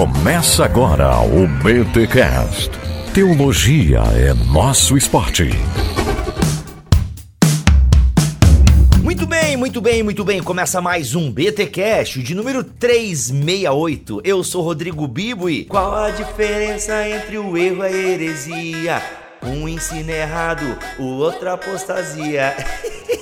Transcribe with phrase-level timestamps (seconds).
[0.00, 2.70] Começa agora o BTCast.
[3.12, 5.50] Teologia é nosso esporte.
[9.02, 10.42] Muito bem, muito bem, muito bem.
[10.42, 14.22] Começa mais um BTcast de número 368.
[14.24, 19.02] Eu sou Rodrigo Bibo e qual a diferença entre o erro e a heresia?
[19.42, 22.56] Um ensino errado, o outro apostasia.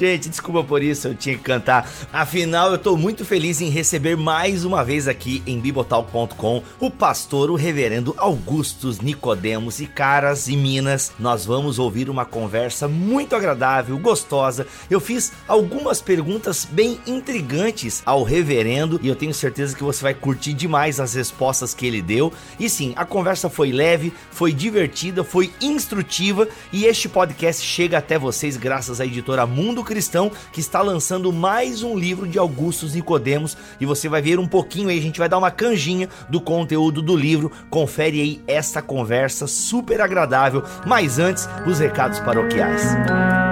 [0.00, 1.86] Gente, desculpa por isso, eu tinha que cantar.
[2.10, 7.50] Afinal, eu tô muito feliz em receber mais uma vez aqui em bibotalk.com o pastor,
[7.50, 9.78] o reverendo Augustus Nicodemos.
[9.78, 14.66] E caras e minas, nós vamos ouvir uma conversa muito agradável, gostosa.
[14.88, 20.14] Eu fiz algumas perguntas bem intrigantes ao reverendo e eu tenho certeza que você vai
[20.14, 22.32] curtir demais as respostas que ele deu.
[22.58, 28.18] E sim, a conversa foi leve, foi divertida, foi instrutiva e este podcast chega até
[28.18, 33.56] vocês graças à editora Mundo Cristão, que está lançando mais um livro de Augustus Nicodemos
[33.80, 37.02] e você vai ver um pouquinho aí, a gente vai dar uma canjinha do conteúdo
[37.02, 37.50] do livro.
[37.68, 43.49] Confere aí essa conversa super agradável, mas antes, os recados paroquiais.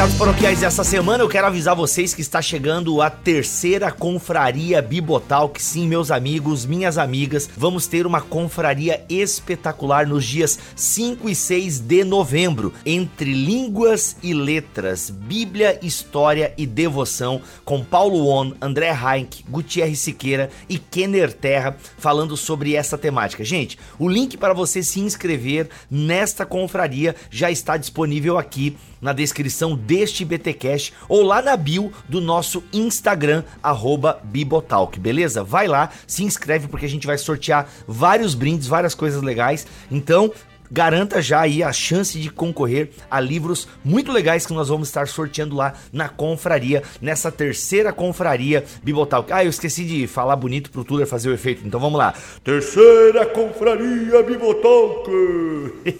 [0.00, 5.60] Recados paroquiais dessa semana, eu quero avisar vocês que está chegando a terceira confraria Bibotalk.
[5.60, 11.80] Sim, meus amigos, minhas amigas, vamos ter uma confraria espetacular nos dias 5 e 6
[11.80, 19.44] de novembro, entre línguas e letras, Bíblia, história e devoção, com Paulo On, André Heinck,
[19.50, 23.44] Gutierrez Siqueira e Kenner Terra falando sobre essa temática.
[23.44, 29.76] Gente, o link para você se inscrever nesta confraria já está disponível aqui na descrição
[29.76, 33.44] deste BTcast ou lá na bio do nosso Instagram
[34.24, 35.42] @bibotalk, beleza?
[35.42, 39.66] Vai lá, se inscreve porque a gente vai sortear vários brindes, várias coisas legais.
[39.90, 40.32] Então,
[40.70, 45.08] garanta já aí a chance de concorrer a livros muito legais que nós vamos estar
[45.08, 49.32] sorteando lá na confraria, nessa terceira confraria Bibotalk.
[49.32, 52.14] Ah, eu esqueci de falar bonito pro Tuller fazer o efeito, então vamos lá.
[52.44, 55.10] Terceira confraria Bibotalk!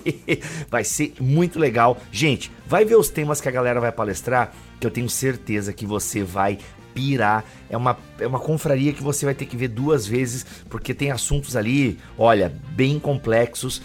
[0.71, 1.99] vai ser muito legal.
[2.13, 5.87] Gente, vai ver os temas que a galera vai palestrar, que eu tenho certeza que
[5.87, 6.59] você vai
[6.95, 7.45] pirar.
[7.69, 11.11] É uma, é uma confraria que você vai ter que ver duas vezes, porque tem
[11.11, 13.81] assuntos ali, olha, bem complexos,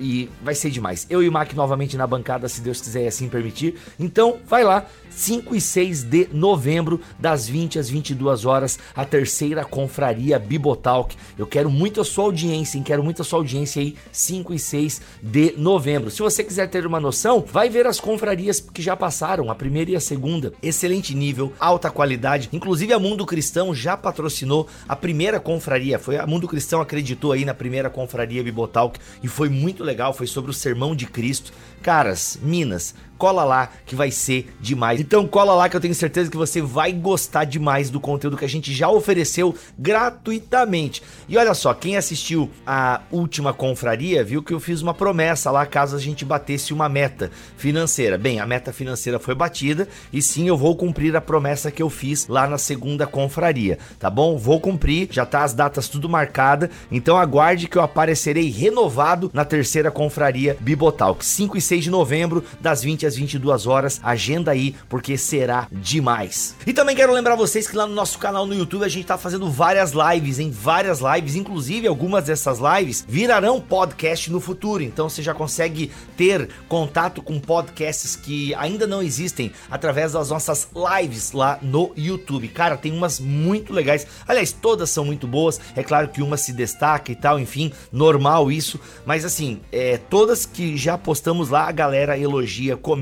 [0.00, 1.06] e vai ser demais.
[1.10, 3.76] Eu e o Mac novamente na bancada, se Deus quiser e assim permitir.
[3.98, 9.64] Então, vai lá, 5 e 6 de novembro, das 20 às 22 horas, a terceira
[9.64, 11.16] confraria Bibotalk.
[11.38, 12.84] Eu quero muito a sua audiência, hein?
[12.84, 16.10] Quero muito a sua audiência aí, 5 e 6 de novembro.
[16.10, 19.90] Se você quiser ter uma noção, vai ver as confrarias que já passaram, a primeira
[19.90, 20.52] e a segunda.
[20.62, 22.48] Excelente nível, alta qualidade.
[22.52, 25.98] Inclusive a Mundo Cristão já patrocinou a primeira confraria.
[25.98, 30.26] Foi a Mundo Cristão acreditou aí na primeira confraria Bibotalk e foi muito legal, foi
[30.26, 31.52] sobre o sermão de Cristo.
[31.82, 34.98] Caras, Minas, cola lá que vai ser demais.
[34.98, 38.46] Então cola lá que eu tenho certeza que você vai gostar demais do conteúdo que
[38.46, 41.02] a gente já ofereceu gratuitamente.
[41.28, 45.66] E olha só, quem assistiu a última confraria viu que eu fiz uma promessa lá
[45.66, 48.16] caso a gente batesse uma meta financeira.
[48.16, 51.90] Bem, a meta financeira foi batida e sim, eu vou cumprir a promessa que eu
[51.90, 54.38] fiz lá na segunda confraria, tá bom?
[54.38, 59.44] Vou cumprir, já tá as datas tudo marcada, então aguarde que eu aparecerei renovado na
[59.44, 64.00] terceira confraria Bibotalk, 5 e 6 de novembro, das 20 às 22 horas.
[64.02, 66.54] Agenda aí, porque será demais.
[66.66, 69.18] E também quero lembrar vocês que lá no nosso canal no YouTube a gente tá
[69.18, 74.82] fazendo várias lives, em várias lives, inclusive algumas dessas lives virarão podcast no futuro.
[74.82, 80.68] Então você já consegue ter contato com podcasts que ainda não existem através das nossas
[80.74, 82.48] lives lá no YouTube.
[82.48, 84.06] Cara, tem umas muito legais.
[84.26, 85.60] Aliás, todas são muito boas.
[85.74, 88.78] É claro que uma se destaca e tal, enfim, normal isso.
[89.04, 92.99] Mas assim, é, todas que já postamos lá, a galera elogia, comenta,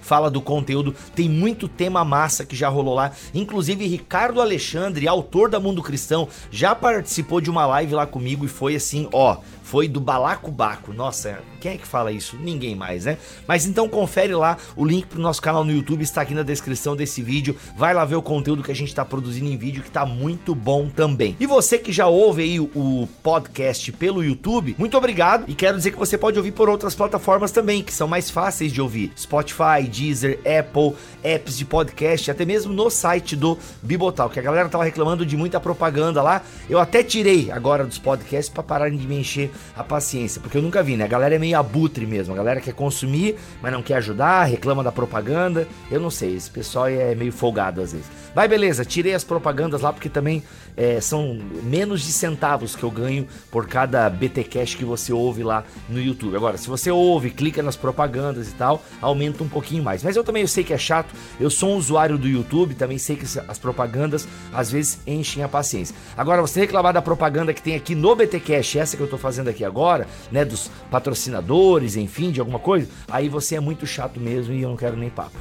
[0.00, 0.94] fala do conteúdo.
[1.14, 3.12] Tem muito tema massa que já rolou lá.
[3.32, 8.48] Inclusive, Ricardo Alexandre, autor da Mundo Cristão, já participou de uma live lá comigo e
[8.48, 9.38] foi assim, ó,
[9.74, 10.92] foi do Balacobaco.
[10.92, 12.36] Nossa, quem é que fala isso?
[12.36, 13.18] Ninguém mais, né?
[13.44, 16.94] Mas então confere lá, o link pro nosso canal no YouTube está aqui na descrição
[16.94, 17.56] desse vídeo.
[17.76, 20.54] Vai lá ver o conteúdo que a gente está produzindo em vídeo, que tá muito
[20.54, 21.36] bom também.
[21.40, 25.44] E você que já ouve aí o podcast pelo YouTube, muito obrigado.
[25.48, 28.70] E quero dizer que você pode ouvir por outras plataformas também, que são mais fáceis
[28.70, 30.94] de ouvir: Spotify, Deezer, Apple,
[31.24, 35.36] apps de podcast, até mesmo no site do Bibotal, que a galera tava reclamando de
[35.36, 36.42] muita propaganda lá.
[36.70, 40.62] Eu até tirei agora dos podcasts para pararem de me encher a paciência, porque eu
[40.62, 41.04] nunca vi, né?
[41.04, 44.82] A galera é meio abutre mesmo, a galera quer consumir, mas não quer ajudar, reclama
[44.82, 45.66] da propaganda.
[45.90, 48.06] Eu não sei, esse pessoal é meio folgado às vezes.
[48.34, 50.42] Vai, beleza, tirei as propagandas lá porque também
[50.76, 55.42] é, são menos de centavos que eu ganho por cada BT Cash que você ouve
[55.42, 56.36] lá no YouTube.
[56.36, 60.02] Agora, se você ouve, clica nas propagandas e tal, aumenta um pouquinho mais.
[60.02, 62.98] Mas eu também eu sei que é chato, eu sou um usuário do YouTube, também
[62.98, 65.94] sei que as propagandas às vezes enchem a paciência.
[66.16, 69.18] Agora, você reclamar da propaganda que tem aqui no BT Cash, essa que eu tô
[69.18, 74.20] fazendo aqui agora, né, dos patrocinadores, enfim, de alguma coisa, aí você é muito chato
[74.20, 75.36] mesmo e eu não quero nem papo.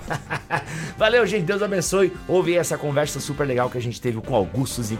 [0.97, 2.13] Valeu, gente, Deus abençoe.
[2.27, 4.95] Ouve essa conversa super legal que a gente teve com Augustus e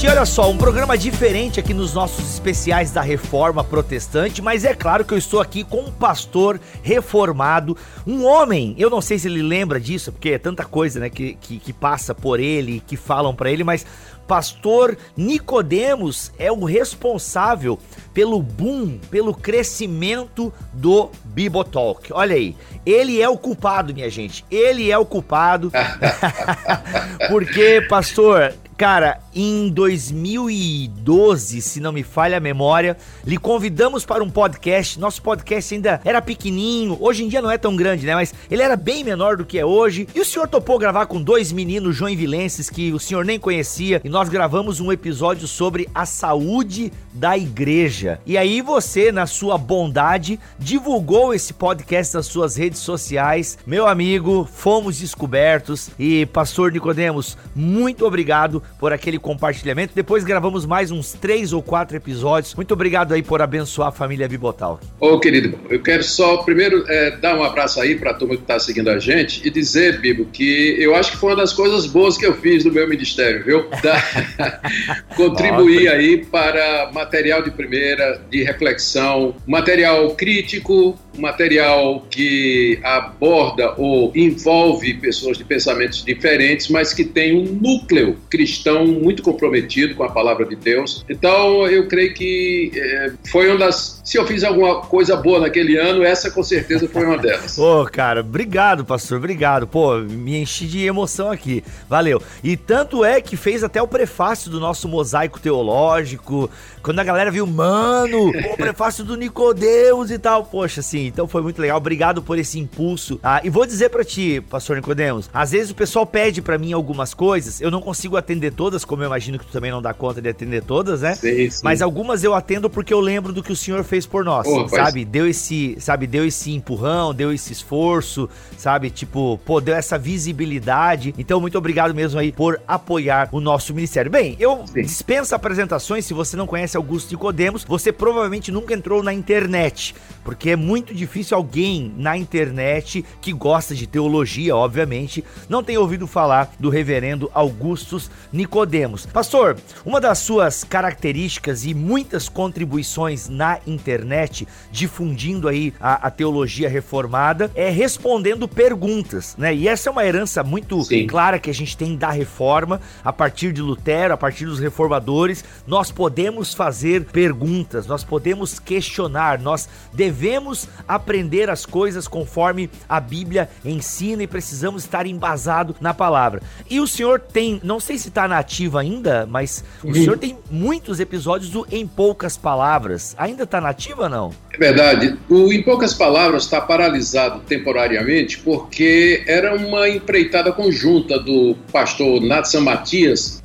[0.00, 4.74] Gente, olha só, um programa diferente aqui nos nossos especiais da Reforma Protestante, mas é
[4.74, 7.76] claro que eu estou aqui com um pastor reformado,
[8.06, 11.34] um homem, eu não sei se ele lembra disso, porque é tanta coisa, né, que,
[11.34, 13.86] que, que passa por ele, que falam para ele, mas
[14.30, 17.76] pastor Nicodemos é o responsável
[18.14, 22.12] pelo boom, pelo crescimento do Bibotalk.
[22.12, 22.54] Olha aí,
[22.86, 24.44] ele é o culpado, minha gente.
[24.48, 25.72] Ele é o culpado.
[27.28, 32.96] Porque, pastor, Cara, em 2012, se não me falha a memória,
[33.26, 34.98] lhe convidamos para um podcast.
[34.98, 38.14] Nosso podcast ainda era pequenininho, hoje em dia não é tão grande, né?
[38.14, 40.08] Mas ele era bem menor do que é hoje.
[40.14, 44.00] E o senhor topou gravar com dois meninos joinvilenses que o senhor nem conhecia.
[44.02, 48.18] E nós gravamos um episódio sobre a saúde da igreja.
[48.24, 53.58] E aí você, na sua bondade, divulgou esse podcast nas suas redes sociais.
[53.66, 55.90] Meu amigo, fomos descobertos.
[55.98, 59.92] E pastor Nicodemos, muito obrigado por aquele compartilhamento.
[59.94, 62.54] Depois gravamos mais uns três ou quatro episódios.
[62.54, 64.80] Muito obrigado aí por abençoar a família Bibotal.
[64.98, 68.42] Ô, querido, eu quero só primeiro é, dar um abraço aí para a turma que
[68.42, 71.86] está seguindo a gente e dizer, Bibo, que eu acho que foi uma das coisas
[71.86, 73.68] boas que eu fiz no meu ministério, viu?
[73.80, 74.60] Da...
[75.16, 84.94] Contribuir aí para material de primeira, de reflexão, material crítico, material que aborda ou envolve
[84.94, 90.44] pessoas de pensamentos diferentes, mas que tem um núcleo cristão muito comprometido com a palavra
[90.44, 91.04] de Deus.
[91.08, 94.00] Então, eu creio que é, foi uma das.
[94.04, 97.56] Se eu fiz alguma coisa boa naquele ano, essa com certeza foi uma delas.
[97.58, 99.66] Ô, oh, cara, obrigado, pastor, obrigado.
[99.66, 101.62] Pô, me enchi de emoção aqui.
[101.88, 102.20] Valeu.
[102.42, 106.50] E tanto é que fez até o prefácio do nosso mosaico teológico.
[106.82, 110.44] Quando a galera viu, mano, o prefácio do Nicodeus e tal.
[110.44, 111.76] Poxa, assim, então foi muito legal.
[111.76, 113.20] Obrigado por esse impulso.
[113.22, 116.72] Ah, e vou dizer para ti, pastor Nicodemos, às vezes o pessoal pede para mim
[116.72, 119.92] algumas coisas, eu não consigo atender todas, como eu imagino que tu também não dá
[119.92, 121.14] conta de atender todas, né?
[121.14, 121.60] Sim, sim.
[121.62, 124.68] Mas algumas eu atendo porque eu lembro do que o senhor fez por nós, oh,
[124.68, 125.04] sabe?
[125.04, 128.90] Deu esse, sabe, deu esse empurrão, deu esse esforço, sabe?
[128.90, 131.14] Tipo, pô, deu essa visibilidade.
[131.18, 134.10] Então, muito obrigado mesmo aí por apoiar o nosso ministério.
[134.10, 134.82] Bem, eu sim.
[134.82, 139.94] dispenso apresentações, se você não conhece conhece Augusto Nicodemos, você provavelmente nunca entrou na internet,
[140.22, 146.06] porque é muito difícil alguém na internet que gosta de teologia, obviamente, não tem ouvido
[146.06, 149.06] falar do reverendo Augustus Nicodemos.
[149.06, 156.68] Pastor, uma das suas características e muitas contribuições na internet, difundindo aí a, a teologia
[156.68, 159.54] reformada, é respondendo perguntas, né?
[159.54, 161.06] E essa é uma herança muito Sim.
[161.06, 165.44] clara que a gente tem da reforma, a partir de Lutero, a partir dos reformadores,
[165.66, 173.48] nós podemos fazer perguntas, nós podemos questionar, nós devemos aprender as coisas conforme a Bíblia
[173.64, 176.42] ensina e precisamos estar embasado na palavra.
[176.68, 181.00] E o senhor tem, não sei se está nativo ainda, mas o senhor tem muitos
[181.00, 183.14] episódios do Em Poucas Palavras.
[183.16, 184.30] Ainda está nativo ou não?
[184.52, 185.16] É verdade.
[185.30, 192.60] O Em Poucas Palavras está paralisado temporariamente porque era uma empreitada conjunta do pastor Natsan
[192.60, 193.42] Matias,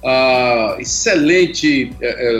[0.80, 2.32] excelente é,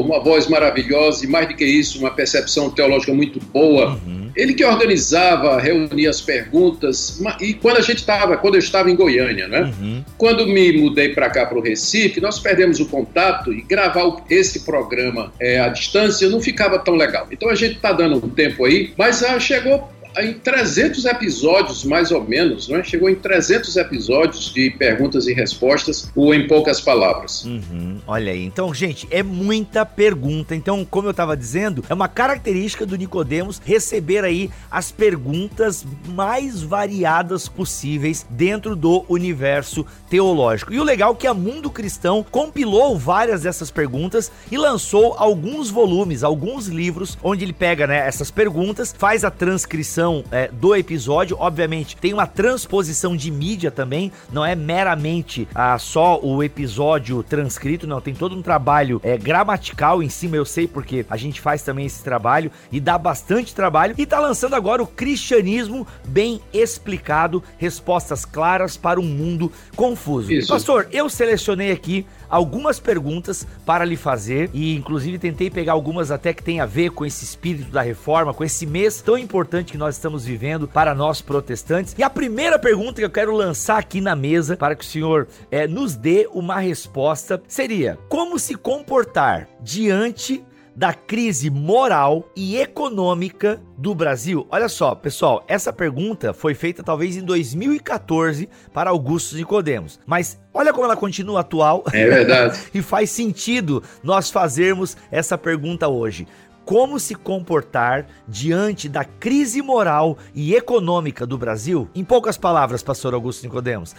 [0.00, 3.98] uma voz maravilhosa e, mais do que isso, uma percepção teológica muito boa.
[4.06, 4.30] Uhum.
[4.36, 7.20] Ele que organizava, reunia as perguntas.
[7.40, 9.72] E quando a gente estava, quando eu estava em Goiânia, né?
[9.80, 10.04] Uhum.
[10.16, 14.60] Quando me mudei para cá, para o Recife, nós perdemos o contato e gravar esse
[14.60, 17.26] programa é, à distância não ficava tão legal.
[17.30, 22.10] Então a gente está dando um tempo aí, mas ah, chegou em 300 episódios, mais
[22.10, 22.82] ou menos, né?
[22.82, 27.44] chegou em 300 episódios de perguntas e respostas, ou em poucas palavras.
[27.44, 28.44] Uhum, olha aí.
[28.44, 30.54] Então, gente, é muita pergunta.
[30.54, 36.62] Então, como eu estava dizendo, é uma característica do Nicodemos receber aí as perguntas mais
[36.62, 40.72] variadas possíveis dentro do universo teológico.
[40.72, 45.70] E o legal é que a Mundo Cristão compilou várias dessas perguntas e lançou alguns
[45.70, 49.99] volumes, alguns livros, onde ele pega né, essas perguntas, faz a transcrição
[50.30, 51.36] é, do episódio.
[51.38, 57.86] Obviamente, tem uma transposição de mídia também, não é meramente ah, só o episódio transcrito,
[57.86, 58.00] não.
[58.00, 61.86] Tem todo um trabalho é, gramatical em cima, eu sei porque a gente faz também
[61.86, 63.94] esse trabalho e dá bastante trabalho.
[63.98, 70.32] E tá lançando agora o Cristianismo Bem Explicado, respostas claras para um mundo confuso.
[70.32, 70.48] Isso.
[70.48, 76.32] Pastor, eu selecionei aqui algumas perguntas para lhe fazer e inclusive tentei pegar algumas até
[76.32, 79.78] que tem a ver com esse espírito da reforma, com esse mês tão importante que
[79.90, 81.96] nós estamos vivendo para nós protestantes.
[81.98, 85.26] E a primeira pergunta que eu quero lançar aqui na mesa para que o senhor
[85.50, 90.44] é, nos dê uma resposta seria: como se comportar diante
[90.76, 94.46] da crise moral e econômica do Brasil?
[94.48, 100.72] Olha só, pessoal, essa pergunta foi feita talvez em 2014 para Augusto Nicodemos, mas olha
[100.72, 101.82] como ela continua atual.
[101.92, 102.60] É verdade.
[102.72, 106.28] e faz sentido nós fazermos essa pergunta hoje
[106.70, 111.90] como se comportar diante da crise moral e econômica do Brasil?
[111.96, 113.92] Em poucas palavras, pastor Augusto Nicodemos.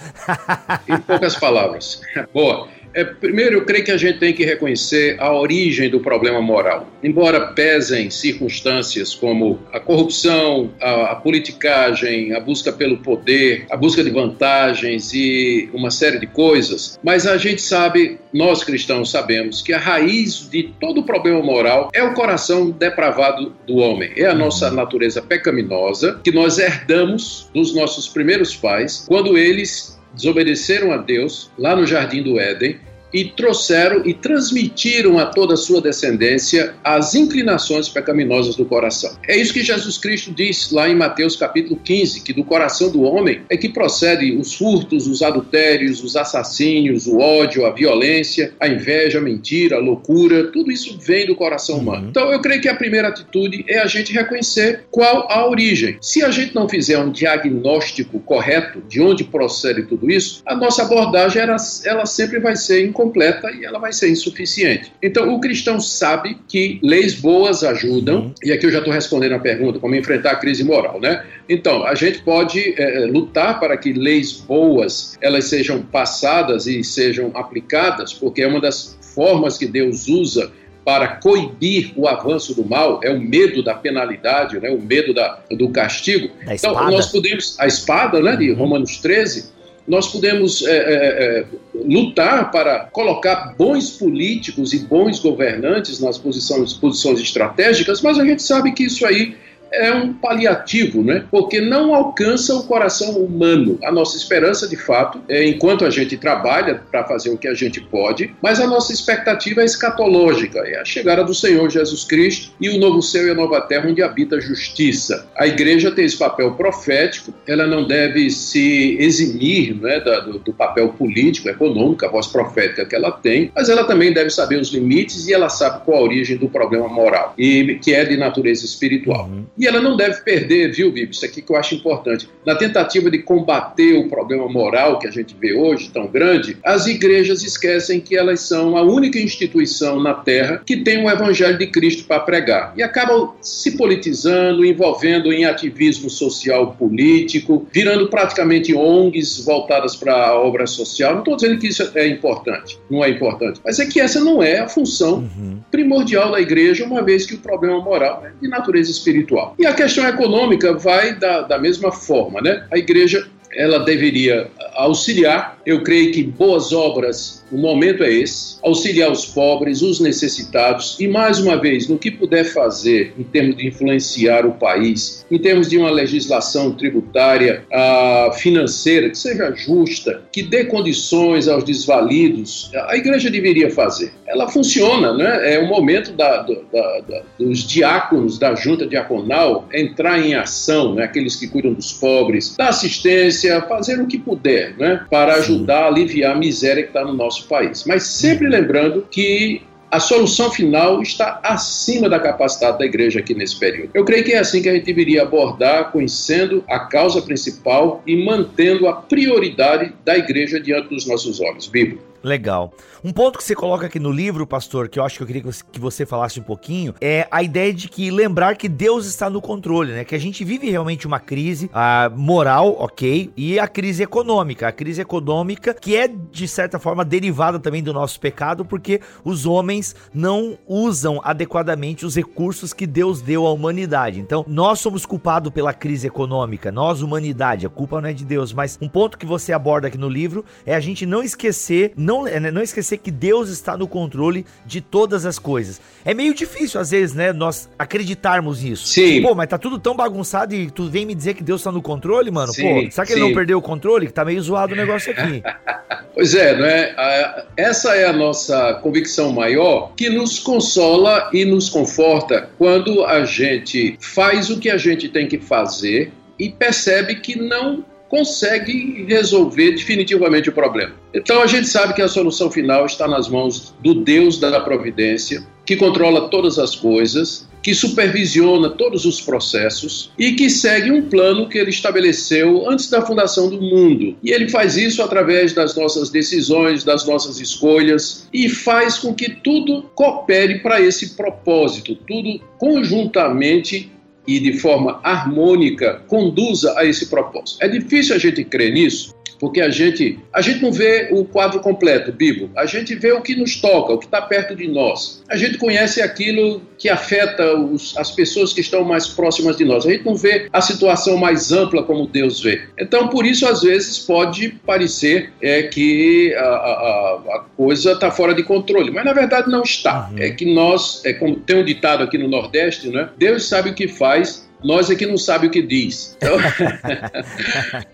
[0.87, 2.01] em poucas palavras.
[2.33, 2.69] Boa.
[2.93, 6.87] É, primeiro, eu creio que a gente tem que reconhecer a origem do problema moral.
[7.03, 14.03] Embora pesem circunstâncias como a corrupção, a, a, politicagem, a busca pelo poder, a busca
[14.03, 19.73] de vantagens e uma série de coisas, mas a gente sabe, nós cristãos sabemos, que
[19.73, 24.69] a raiz de todo problema moral é o coração depravado do homem, é a nossa
[24.69, 31.75] natureza pecaminosa que nós herdamos dos nossos primeiros pais quando eles desobedeceram a Deus lá
[31.75, 32.79] no jardim do Éden
[33.13, 39.15] e trouxeram e transmitiram a toda a sua descendência as inclinações pecaminosas do coração.
[39.27, 43.01] É isso que Jesus Cristo diz lá em Mateus capítulo 15, que do coração do
[43.01, 48.67] homem é que procede os furtos, os adultérios, os assassínios, o ódio, a violência, a
[48.67, 51.81] inveja, a mentira, a loucura, tudo isso vem do coração uhum.
[51.81, 52.07] humano.
[52.09, 55.97] Então eu creio que a primeira atitude é a gente reconhecer qual a origem.
[56.01, 60.83] Se a gente não fizer um diagnóstico correto de onde procede tudo isso, a nossa
[60.83, 64.91] abordagem ela, ela sempre vai ser incompleta completa e ela vai ser insuficiente.
[65.01, 68.33] Então, o cristão sabe que leis boas ajudam, uhum.
[68.43, 71.25] e aqui eu já estou respondendo a pergunta, como enfrentar a crise moral, né?
[71.49, 77.31] Então, a gente pode é, lutar para que leis boas elas sejam passadas e sejam
[77.33, 80.51] aplicadas, porque é uma das formas que Deus usa
[80.85, 85.39] para coibir o avanço do mal, é o medo da penalidade, né, o medo da,
[85.51, 86.31] do castigo.
[86.49, 88.57] então, nós podemos, a espada né, de uhum.
[88.57, 89.51] Romanos 13,
[89.91, 91.45] nós podemos é, é, é,
[91.75, 98.41] lutar para colocar bons políticos e bons governantes nas posições, posições estratégicas, mas a gente
[98.41, 99.35] sabe que isso aí
[99.71, 101.25] é um paliativo, né?
[101.31, 103.79] porque não alcança o coração humano.
[103.83, 107.53] A nossa esperança, de fato, é enquanto a gente trabalha para fazer o que a
[107.53, 112.51] gente pode, mas a nossa expectativa é escatológica, é a chegada do Senhor Jesus Cristo
[112.59, 115.27] e o novo céu e a nova terra onde habita a justiça.
[115.35, 120.89] A igreja tem esse papel profético, ela não deve se eximir né, do, do papel
[120.89, 125.27] político, econômico, a voz profética que ela tem, mas ela também deve saber os limites
[125.27, 129.25] e ela sabe qual a origem do problema moral, e que é de natureza espiritual.
[129.25, 129.45] Uhum.
[129.61, 131.11] E ela não deve perder, viu, Bíblia?
[131.11, 132.27] Isso aqui que eu acho importante.
[132.43, 136.87] Na tentativa de combater o problema moral que a gente vê hoje, tão grande, as
[136.87, 141.67] igrejas esquecem que elas são a única instituição na Terra que tem o Evangelho de
[141.67, 142.73] Cristo para pregar.
[142.75, 150.41] E acabam se politizando, envolvendo em ativismo social político, virando praticamente ONGs voltadas para a
[150.41, 151.11] obra social.
[151.11, 154.41] Não estou dizendo que isso é importante, não é importante, mas é que essa não
[154.41, 155.59] é a função uhum.
[155.69, 159.50] primordial da igreja, uma vez que o problema moral é de natureza espiritual.
[159.57, 162.65] E a questão econômica vai da, da mesma forma, né?
[162.71, 165.59] A igreja ela deveria auxiliar.
[165.65, 171.07] Eu creio que boas obras o momento é esse: auxiliar os pobres, os necessitados e,
[171.07, 175.69] mais uma vez, no que puder fazer em termos de influenciar o país, em termos
[175.69, 182.95] de uma legislação tributária, uh, financeira, que seja justa, que dê condições aos desvalidos, a
[182.95, 184.13] igreja deveria fazer.
[184.27, 185.55] Ela funciona, né?
[185.55, 191.03] É o momento da, da, da, dos diáconos da junta diaconal entrar em ação, né?
[191.03, 195.05] aqueles que cuidam dos pobres, da assistência, fazer o que puder né?
[195.09, 197.83] para ajudar a aliviar a miséria que está no nosso nosso país.
[197.85, 203.59] Mas sempre lembrando que a solução final está acima da capacidade da igreja aqui nesse
[203.59, 203.89] período.
[203.93, 208.15] Eu creio que é assim que a gente deveria abordar, conhecendo a causa principal e
[208.23, 211.67] mantendo a prioridade da igreja diante dos nossos olhos.
[211.67, 212.10] Bíblia.
[212.23, 212.73] Legal.
[213.03, 215.41] Um ponto que você coloca aqui no livro, pastor, que eu acho que eu queria
[215.41, 219.41] que você falasse um pouquinho, é a ideia de que lembrar que Deus está no
[219.41, 220.03] controle, né?
[220.03, 224.67] Que a gente vive realmente uma crise a moral, ok, e a crise econômica.
[224.67, 229.45] A crise econômica que é, de certa forma, derivada também do nosso pecado, porque os
[229.45, 234.19] homens não usam adequadamente os recursos que Deus deu à humanidade.
[234.19, 237.65] Então, nós somos culpados pela crise econômica, nós, humanidade.
[237.65, 240.45] A culpa não é de Deus, mas um ponto que você aborda aqui no livro
[240.65, 241.93] é a gente não esquecer,
[242.27, 245.81] é, né, não esquecer que Deus está no controle de todas as coisas.
[246.03, 248.87] É meio difícil, às vezes, né, nós acreditarmos nisso.
[248.87, 249.21] Sim.
[249.21, 251.81] Pô, mas tá tudo tão bagunçado e tu vem me dizer que Deus está no
[251.81, 252.51] controle, mano?
[252.53, 253.19] Sim, Pô, será que sim.
[253.19, 254.07] ele não perdeu o controle?
[254.07, 255.41] Que tá meio zoado o negócio aqui.
[256.13, 257.45] pois é, não é?
[257.55, 263.97] Essa é a nossa convicção maior que nos consola e nos conforta quando a gente
[263.99, 270.49] faz o que a gente tem que fazer e percebe que não consegue resolver definitivamente
[270.49, 270.93] o problema.
[271.13, 275.47] Então a gente sabe que a solução final está nas mãos do Deus da providência,
[275.65, 281.47] que controla todas as coisas, que supervisiona todos os processos e que segue um plano
[281.47, 284.17] que ele estabeleceu antes da fundação do mundo.
[284.21, 289.29] E ele faz isso através das nossas decisões, das nossas escolhas e faz com que
[289.29, 293.89] tudo coopere para esse propósito, tudo conjuntamente
[294.27, 297.57] e de forma harmônica conduza a esse propósito.
[297.61, 301.59] É difícil a gente crer nisso, porque a gente, a gente não vê o quadro
[301.61, 302.51] completo, Bibo.
[302.55, 305.23] A gente vê o que nos toca, o que está perto de nós.
[305.27, 309.83] A gente conhece aquilo que afeta os, as pessoas que estão mais próximas de nós.
[309.83, 312.61] A gente não vê a situação mais ampla como Deus vê.
[312.77, 318.35] Então, por isso, às vezes, pode parecer é, que a, a, a coisa está fora
[318.35, 320.07] de controle, mas na verdade não está.
[320.11, 320.19] Uhum.
[320.19, 323.09] É que nós, é como tem um ditado aqui no Nordeste, né?
[323.17, 326.17] Deus sabe o que faz nós é que não sabe o que diz.
[326.17, 326.37] Então,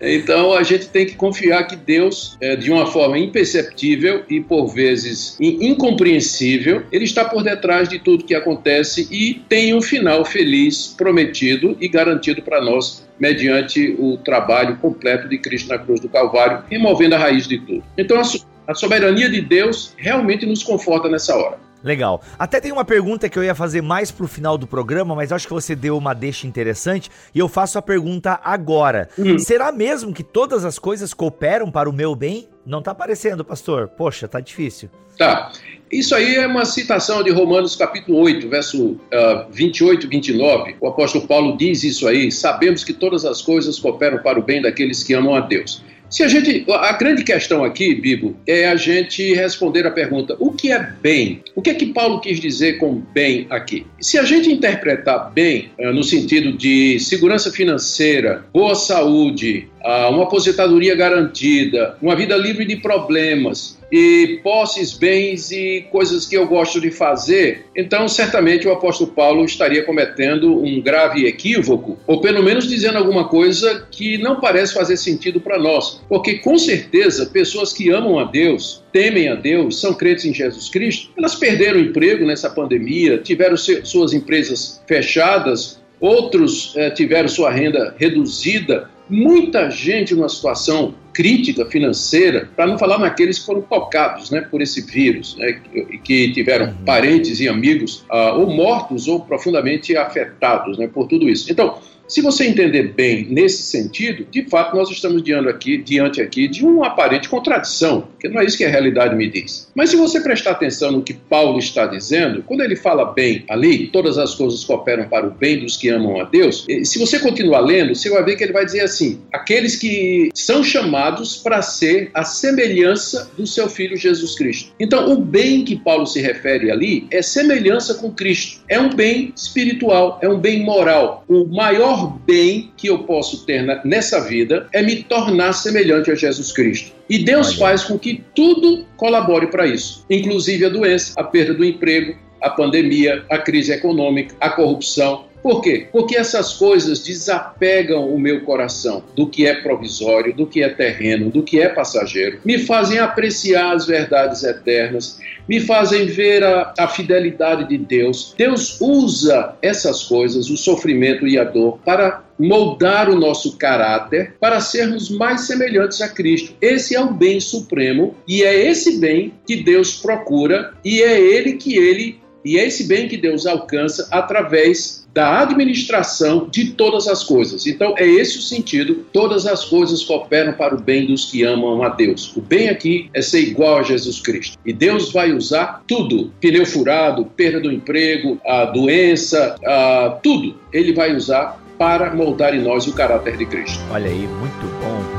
[0.00, 4.68] então, a gente tem que confiar que Deus, é, de uma forma imperceptível e por
[4.68, 10.94] vezes incompreensível, ele está por detrás de tudo que acontece e tem um final feliz
[10.96, 16.62] prometido e garantido para nós mediante o trabalho completo de Cristo na cruz do Calvário,
[16.70, 17.82] removendo a raiz de tudo.
[17.96, 18.20] Então
[18.66, 21.67] a soberania de Deus realmente nos conforta nessa hora.
[21.82, 22.22] Legal.
[22.38, 25.46] Até tem uma pergunta que eu ia fazer mais pro final do programa, mas acho
[25.46, 29.08] que você deu uma deixa interessante e eu faço a pergunta agora.
[29.16, 29.38] Uhum.
[29.38, 32.48] Será mesmo que todas as coisas cooperam para o meu bem?
[32.66, 33.88] Não tá aparecendo, pastor.
[33.88, 34.90] Poxa, tá difícil.
[35.16, 35.50] Tá.
[35.90, 40.76] Isso aí é uma citação de Romanos capítulo 8, verso uh, 28 e 29.
[40.80, 44.62] O apóstolo Paulo diz isso aí: Sabemos que todas as coisas cooperam para o bem
[44.62, 45.82] daqueles que amam a Deus.
[46.10, 50.52] Se a gente, a grande questão aqui, Bibo, é a gente responder a pergunta: o
[50.52, 51.42] que é bem?
[51.54, 53.86] O que é que Paulo quis dizer com bem aqui?
[54.00, 60.24] Se a gente interpretar bem eh, no sentido de segurança financeira, boa saúde, ah, uma
[60.24, 66.80] aposentadoria garantida, uma vida livre de problemas, e posses, bens e coisas que eu gosto
[66.80, 72.68] de fazer, então certamente o apóstolo Paulo estaria cometendo um grave equívoco, ou pelo menos
[72.68, 77.90] dizendo alguma coisa que não parece fazer sentido para nós, porque com certeza pessoas que
[77.90, 82.50] amam a Deus, temem a Deus, são crentes em Jesus Cristo, elas perderam emprego nessa
[82.50, 90.94] pandemia, tiveram suas empresas fechadas, outros eh, tiveram sua renda reduzida, muita gente numa situação
[91.12, 95.98] crítica financeira, para não falar naqueles que foram tocados né, por esse vírus, né, que,
[95.98, 96.84] que tiveram uhum.
[96.84, 101.50] parentes e amigos uh, ou mortos ou profundamente afetados né, por tudo isso.
[101.50, 106.48] Então, se você entender bem nesse sentido, de fato nós estamos diante aqui, diante aqui
[106.48, 109.70] de uma aparente contradição, que não é isso que a realidade me diz.
[109.74, 113.88] Mas se você prestar atenção no que Paulo está dizendo, quando ele fala bem ali,
[113.88, 117.60] todas as coisas cooperam para o bem dos que amam a Deus, se você continuar
[117.60, 120.97] lendo, você vai ver que ele vai dizer assim: aqueles que são chamados
[121.42, 124.72] para ser a semelhança do seu filho Jesus Cristo.
[124.78, 128.60] Então, o bem que Paulo se refere ali é semelhança com Cristo.
[128.68, 131.24] É um bem espiritual, é um bem moral.
[131.28, 136.52] O maior bem que eu posso ter nessa vida é me tornar semelhante a Jesus
[136.52, 136.92] Cristo.
[137.08, 141.64] E Deus faz com que tudo colabore para isso, inclusive a doença, a perda do
[141.64, 145.88] emprego, a pandemia, a crise econômica, a corrupção, por quê?
[145.90, 151.30] Porque essas coisas desapegam o meu coração do que é provisório, do que é terreno,
[151.30, 156.88] do que é passageiro, me fazem apreciar as verdades eternas, me fazem ver a, a
[156.88, 158.34] fidelidade de Deus.
[158.36, 164.60] Deus usa essas coisas, o sofrimento e a dor, para moldar o nosso caráter para
[164.60, 166.54] sermos mais semelhantes a Cristo.
[166.60, 171.54] Esse é o bem supremo e é esse bem que Deus procura e é ele
[171.54, 177.22] que ele E é esse bem que Deus alcança através da administração de todas as
[177.22, 177.66] coisas.
[177.66, 179.04] Então, é esse o sentido.
[179.12, 182.34] Todas as coisas cooperam para o bem dos que amam a Deus.
[182.34, 184.56] O bem aqui é ser igual a Jesus Cristo.
[184.64, 190.54] E Deus vai usar tudo: pneu furado, perda do emprego, a doença, a tudo.
[190.72, 193.78] Ele vai usar para moldar em nós o caráter de Cristo.
[193.90, 195.17] Olha aí, muito bom.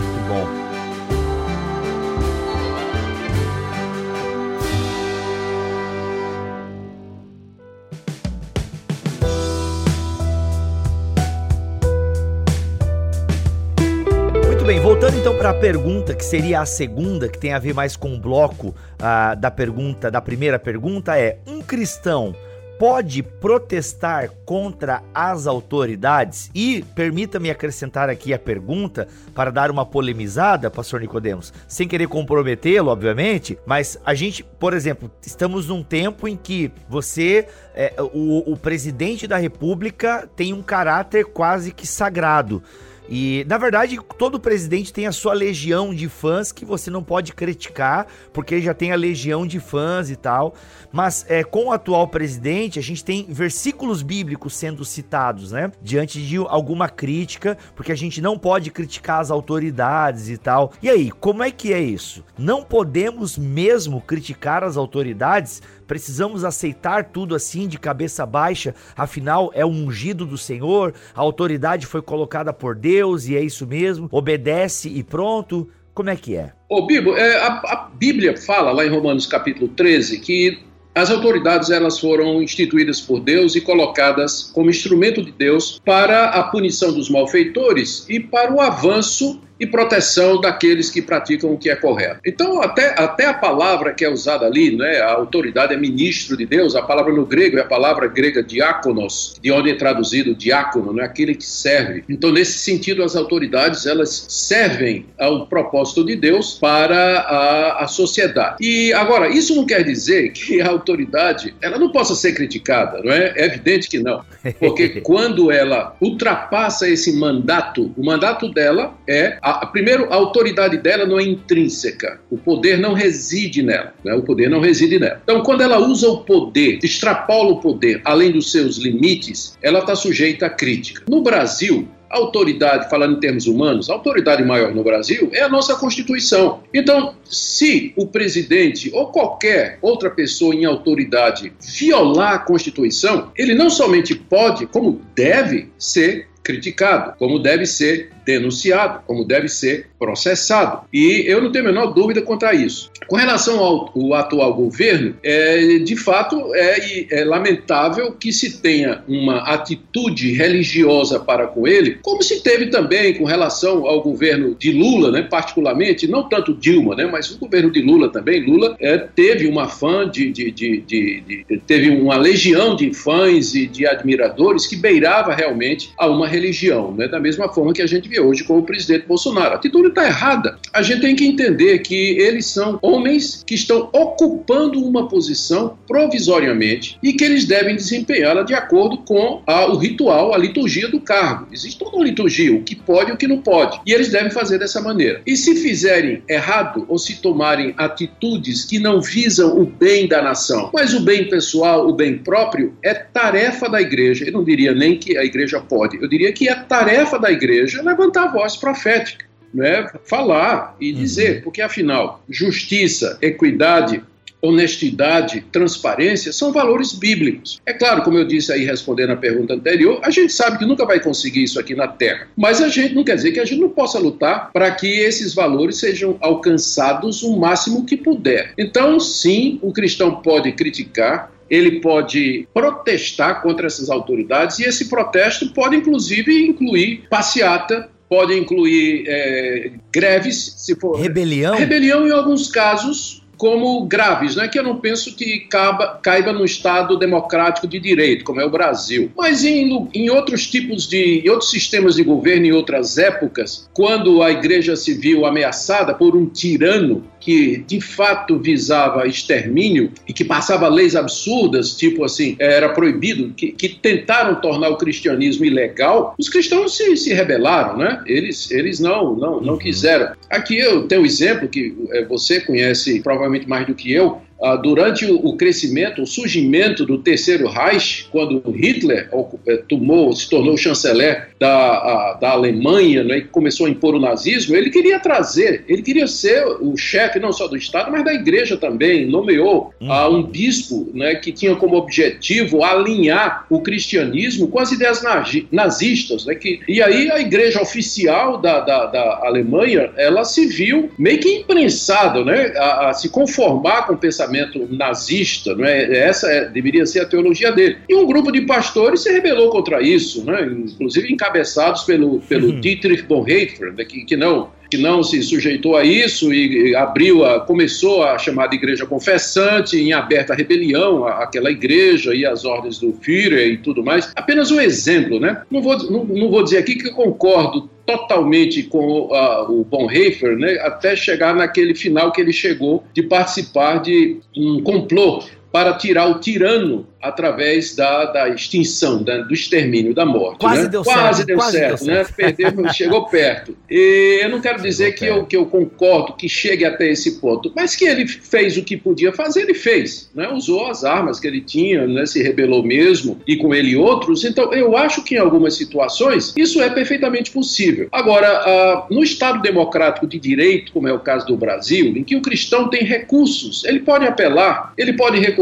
[15.39, 18.75] Para a pergunta, que seria a segunda, que tem a ver mais com o bloco
[18.99, 22.35] uh, da pergunta, da primeira pergunta, é: um cristão
[22.77, 26.51] pode protestar contra as autoridades?
[26.53, 32.91] E permita-me acrescentar aqui a pergunta para dar uma polemizada, pastor Nicodemos, sem querer comprometê-lo,
[32.91, 38.57] obviamente, mas a gente, por exemplo, estamos num tempo em que você, é, o, o
[38.57, 42.61] presidente da república tem um caráter quase que sagrado.
[43.09, 47.33] E, na verdade, todo presidente tem a sua legião de fãs que você não pode
[47.33, 50.53] criticar, porque já tem a legião de fãs e tal.
[50.91, 55.71] Mas é, com o atual presidente, a gente tem versículos bíblicos sendo citados, né?
[55.81, 60.71] Diante de alguma crítica, porque a gente não pode criticar as autoridades e tal.
[60.81, 62.23] E aí, como é que é isso?
[62.37, 65.61] Não podemos mesmo criticar as autoridades?
[65.89, 71.87] Precisamos aceitar tudo assim de cabeça baixa, afinal é o ungido do Senhor, a autoridade
[71.87, 75.67] foi colocada por Deus e é isso mesmo, obedece e pronto.
[75.91, 76.53] Como é que é?
[76.69, 80.59] Ô, Bibo, é, a, a Bíblia fala lá em Romanos capítulo 13 que
[80.93, 86.43] as autoridades elas foram instituídas por Deus e colocadas como instrumento de Deus para a
[86.43, 91.75] punição dos malfeitores e para o avanço e proteção daqueles que praticam o que é
[91.75, 92.21] correto.
[92.25, 96.45] Então, até, até a palavra que é usada ali, né, a autoridade é ministro de
[96.45, 100.93] Deus, a palavra no grego é a palavra grega diáconos, de onde é traduzido diácono,
[100.93, 102.03] né, aquele que serve.
[102.07, 108.57] Então, nesse sentido, as autoridades elas servem ao propósito de Deus para a, a sociedade.
[108.61, 113.11] E agora, isso não quer dizer que a autoridade ela não possa ser criticada, não
[113.11, 113.33] é?
[113.35, 114.23] É evidente que não,
[114.59, 121.05] porque quando ela ultrapassa esse mandato, o mandato dela é a, primeiro, a autoridade dela
[121.05, 122.19] não é intrínseca.
[122.29, 123.93] O poder não reside nela.
[124.03, 124.13] Né?
[124.13, 125.21] O poder não reside nela.
[125.23, 129.95] Então, quando ela usa o poder, extrapola o poder além dos seus limites, ela está
[129.95, 131.03] sujeita à crítica.
[131.07, 135.49] No Brasil, a autoridade, falando em termos humanos, a autoridade maior no Brasil é a
[135.49, 136.63] nossa Constituição.
[136.73, 143.69] Então, se o presidente ou qualquer outra pessoa em autoridade violar a Constituição, ele não
[143.69, 150.87] somente pode, como deve ser criticado, como deve ser denunciado, como deve ser processado.
[150.93, 152.91] E eu não tenho a menor dúvida quanto a isso.
[153.07, 159.03] Com relação ao, ao atual governo, é, de fato é, é, lamentável que se tenha
[159.07, 164.71] uma atitude religiosa para com ele, como se teve também com relação ao governo de
[164.71, 168.45] Lula, né, particularmente, não tanto Dilma, né, mas o governo de Lula também.
[168.45, 173.65] Lula é, teve uma fã de, de, de, de, teve uma legião de fãs e
[173.65, 178.07] de admiradores que beirava realmente a uma religião, né, da mesma forma que a gente
[178.19, 179.53] hoje com o presidente Bolsonaro.
[179.53, 180.57] A atitude está errada.
[180.73, 186.97] A gente tem que entender que eles são homens que estão ocupando uma posição provisoriamente
[187.01, 191.47] e que eles devem desempenhá-la de acordo com a, o ritual, a liturgia do cargo.
[191.51, 193.79] Existe toda uma liturgia, o que pode e o que não pode.
[193.85, 195.21] E eles devem fazer dessa maneira.
[195.25, 200.69] E se fizerem errado ou se tomarem atitudes que não visam o bem da nação,
[200.73, 204.25] mas o bem pessoal, o bem próprio, é tarefa da igreja.
[204.25, 207.81] Eu não diria nem que a igreja pode, eu diria que é tarefa da igreja
[207.81, 209.87] levantar a voz profética, né?
[210.05, 210.97] falar e uhum.
[210.97, 214.01] dizer, porque afinal, justiça, equidade,
[214.41, 217.59] honestidade, transparência são valores bíblicos.
[217.65, 220.85] É claro, como eu disse aí respondendo a pergunta anterior, a gente sabe que nunca
[220.85, 223.59] vai conseguir isso aqui na Terra, mas a gente não quer dizer que a gente
[223.59, 228.53] não possa lutar para que esses valores sejam alcançados o máximo que puder.
[228.57, 235.51] Então, sim, o cristão pode criticar, ele pode protestar contra essas autoridades e esse protesto
[235.51, 241.55] pode, inclusive, incluir passeata, pode incluir é, greves, se for rebelião.
[241.55, 246.43] Rebelião em alguns casos como graves, né, que eu não penso que caiba, caiba no
[246.43, 249.09] Estado democrático de direito, como é o Brasil.
[249.17, 254.21] Mas em, em outros tipos de, em outros sistemas de governo, em outras épocas, quando
[254.21, 260.23] a igreja se viu ameaçada por um tirano que de fato visava extermínio e que
[260.23, 266.29] passava leis absurdas, tipo assim, era proibido, que, que tentaram tornar o cristianismo ilegal, os
[266.29, 268.01] cristãos se, se rebelaram, né?
[268.05, 270.13] Eles, eles não, não, não quiseram.
[270.29, 274.21] Aqui eu tenho um exemplo que é, você conhece provavelmente mais do que eu,
[274.61, 279.09] durante o, crescimento, o surgimento do terceiro Reich, quando Hitler
[279.45, 284.55] eh, tomou, se tornou chanceler da, da Alemanha né, e começou a impor o nazismo,
[284.55, 288.55] ele queria trazer, ele queria ser o chefe não só do Estado, mas da igreja
[288.55, 289.05] também.
[289.05, 289.89] Nomeou hum.
[289.89, 295.03] uh, um bispo né, que tinha como objetivo alinhar o cristianismo com as ideias
[295.51, 296.25] nazistas.
[296.25, 301.19] Né, que, e aí a igreja oficial da, da, da Alemanha ela se viu meio
[301.19, 304.28] que imprensada né, a, a se conformar com o pensamento
[304.69, 305.55] nazista.
[305.55, 307.77] Né, essa é, deveria ser a teologia dele.
[307.87, 312.59] E um grupo de pastores se rebelou contra isso, né, inclusive encabeçados pelo, pelo uhum.
[312.59, 317.39] Dietrich Bonhoeffer, né, que, que não que não se sujeitou a isso e abriu, a,
[317.39, 323.51] começou a chamada igreja confessante, em aberta rebelião àquela igreja e às ordens do Führer
[323.51, 324.11] e tudo mais.
[324.15, 325.41] Apenas um exemplo, né?
[325.49, 330.59] Não vou, não, não vou dizer aqui que concordo totalmente com uh, o Bonhoeffer, né,
[330.61, 336.19] até chegar naquele final que ele chegou de participar de um complô para tirar o
[336.19, 340.39] tirano através da, da extinção, da, do extermínio, da morte.
[340.39, 340.69] Quase né?
[340.69, 341.27] deu quase certo.
[341.27, 342.03] Deu quase certo, deu né?
[342.03, 342.15] certo.
[342.15, 343.57] Perdeu, chegou perto.
[343.69, 347.51] E eu não quero dizer que eu, que eu concordo que chegue até esse ponto,
[347.55, 350.09] mas que ele fez o que podia fazer, ele fez.
[350.13, 350.27] Né?
[350.29, 352.05] Usou as armas que ele tinha, né?
[352.05, 354.25] se rebelou mesmo, e com ele outros.
[354.25, 357.87] Então, eu acho que em algumas situações isso é perfeitamente possível.
[357.91, 362.15] Agora, uh, no Estado democrático de direito, como é o caso do Brasil, em que
[362.15, 365.38] o cristão tem recursos, ele pode apelar, ele pode recorrer,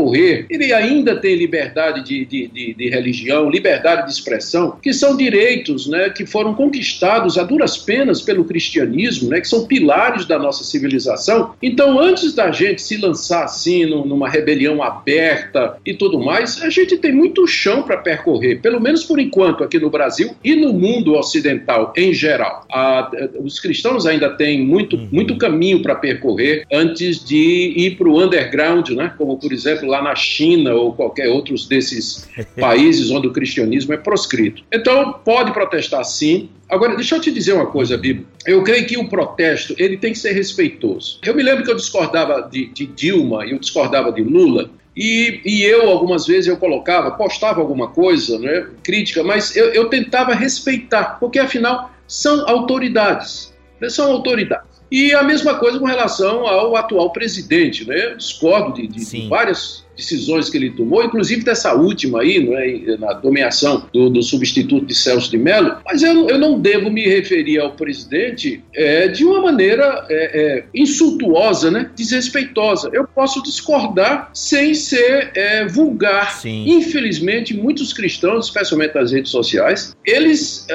[0.50, 5.88] ele ainda tem liberdade de, de, de, de, religião, liberdade de expressão, que são direitos
[5.88, 10.64] né, que foram conquistados a duras penas pelo cristianismo, né, que são pilares da nossa
[10.64, 11.54] civilização.
[11.62, 16.98] Então, antes da gente se lançar assim numa rebelião aberta e tudo mais, a gente
[16.98, 21.16] tem muito chão para percorrer, pelo menos por enquanto aqui no Brasil e no mundo
[21.16, 22.66] ocidental em geral.
[22.72, 25.08] A, os cristãos ainda têm muito, uhum.
[25.12, 30.02] muito caminho para percorrer antes de ir para o underground, né, como por exemplo lá
[30.02, 32.28] na China ou qualquer outros desses
[32.60, 34.64] países onde o cristianismo é proscrito.
[34.72, 36.50] Então, pode protestar sim.
[36.70, 38.26] Agora, deixa eu te dizer uma coisa, Bíblia.
[38.46, 41.20] Eu creio que o protesto ele tem que ser respeitoso.
[41.26, 44.70] Eu me lembro que eu discordava de, de Dilma e eu discordava de Lula.
[44.96, 49.90] E, e, eu, algumas vezes, eu colocava, postava alguma coisa, né, crítica, mas eu, eu
[49.90, 53.54] tentava respeitar, porque afinal são autoridades.
[53.80, 54.77] Né, são autoridades.
[54.92, 57.88] E a mesma coisa com relação ao atual presidente.
[57.88, 58.12] Né?
[58.12, 62.56] Eu discordo de, de, de várias decisões que ele tomou, inclusive dessa última aí, não
[62.56, 66.90] é, na nomeação do, do substituto de Celso de Mello, mas eu, eu não devo
[66.92, 72.90] me referir ao presidente é, de uma maneira é, é, insultuosa, né, desrespeitosa.
[72.94, 76.34] Eu posso discordar sem ser é, vulgar.
[76.34, 76.66] Sim.
[76.68, 80.68] Infelizmente, muitos cristãos, especialmente nas redes sociais, eles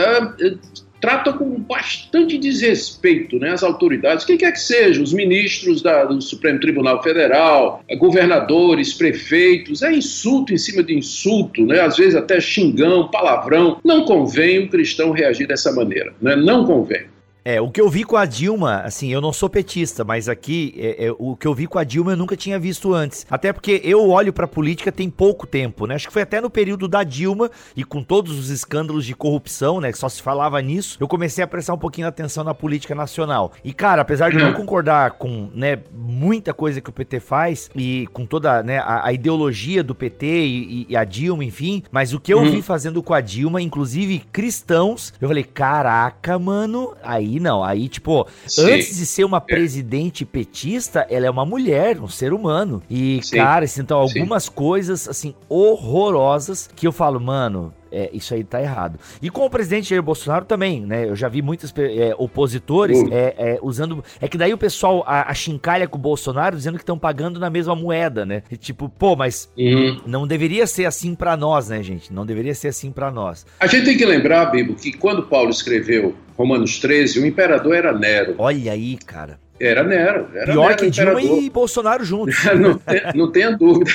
[1.02, 6.22] trata com bastante desrespeito né, as autoridades, quem quer que seja, os ministros da, do
[6.22, 12.40] Supremo Tribunal Federal, governadores, prefeitos, é insulto em cima de insulto, né, às vezes até
[12.40, 13.78] xingão, palavrão.
[13.84, 17.11] Não convém o cristão reagir dessa maneira, né, não convém.
[17.44, 20.74] É, o que eu vi com a Dilma, assim, eu não sou petista, mas aqui,
[20.76, 23.26] é, é, o que eu vi com a Dilma eu nunca tinha visto antes.
[23.28, 25.96] Até porque eu olho pra política tem pouco tempo, né?
[25.96, 29.80] Acho que foi até no período da Dilma e com todos os escândalos de corrupção,
[29.80, 29.90] né?
[29.90, 33.52] Que só se falava nisso, eu comecei a prestar um pouquinho atenção na política nacional.
[33.64, 34.54] E, cara, apesar de não uhum.
[34.54, 39.12] concordar com, né, muita coisa que o PT faz e com toda, né, a, a
[39.12, 42.50] ideologia do PT e, e, a Dilma, enfim, mas o que eu uhum.
[42.50, 47.88] vi fazendo com a Dilma, inclusive cristãos, eu falei, caraca, mano, aí Aí não, aí
[47.88, 48.74] tipo, Sim.
[48.74, 52.82] antes de ser uma presidente petista, ela é uma mulher, um ser humano.
[52.90, 53.36] E, Sim.
[53.36, 54.50] cara, assim, então algumas Sim.
[54.52, 58.98] coisas, assim, horrorosas que eu falo, mano, é, isso aí tá errado.
[59.20, 61.08] E com o presidente Jair Bolsonaro também, né?
[61.08, 63.08] Eu já vi muitos é, opositores uh.
[63.12, 64.02] é, é, usando.
[64.20, 67.38] É que daí o pessoal a, a chincalha com o Bolsonaro dizendo que estão pagando
[67.38, 68.42] na mesma moeda, né?
[68.50, 70.00] E, tipo, pô, mas uhum.
[70.06, 72.12] não deveria ser assim para nós, né, gente?
[72.12, 73.46] Não deveria ser assim para nós.
[73.60, 77.92] A gente tem que lembrar, Bibo, que quando Paulo escreveu Romanos 13, o imperador era
[77.92, 78.34] Nero.
[78.38, 79.38] Olha aí, cara.
[79.62, 80.26] Era Nero.
[80.34, 82.34] Era Pior Nero, que Dilma e Bolsonaro juntos.
[82.58, 82.80] não,
[83.14, 83.88] não tenha dúvida.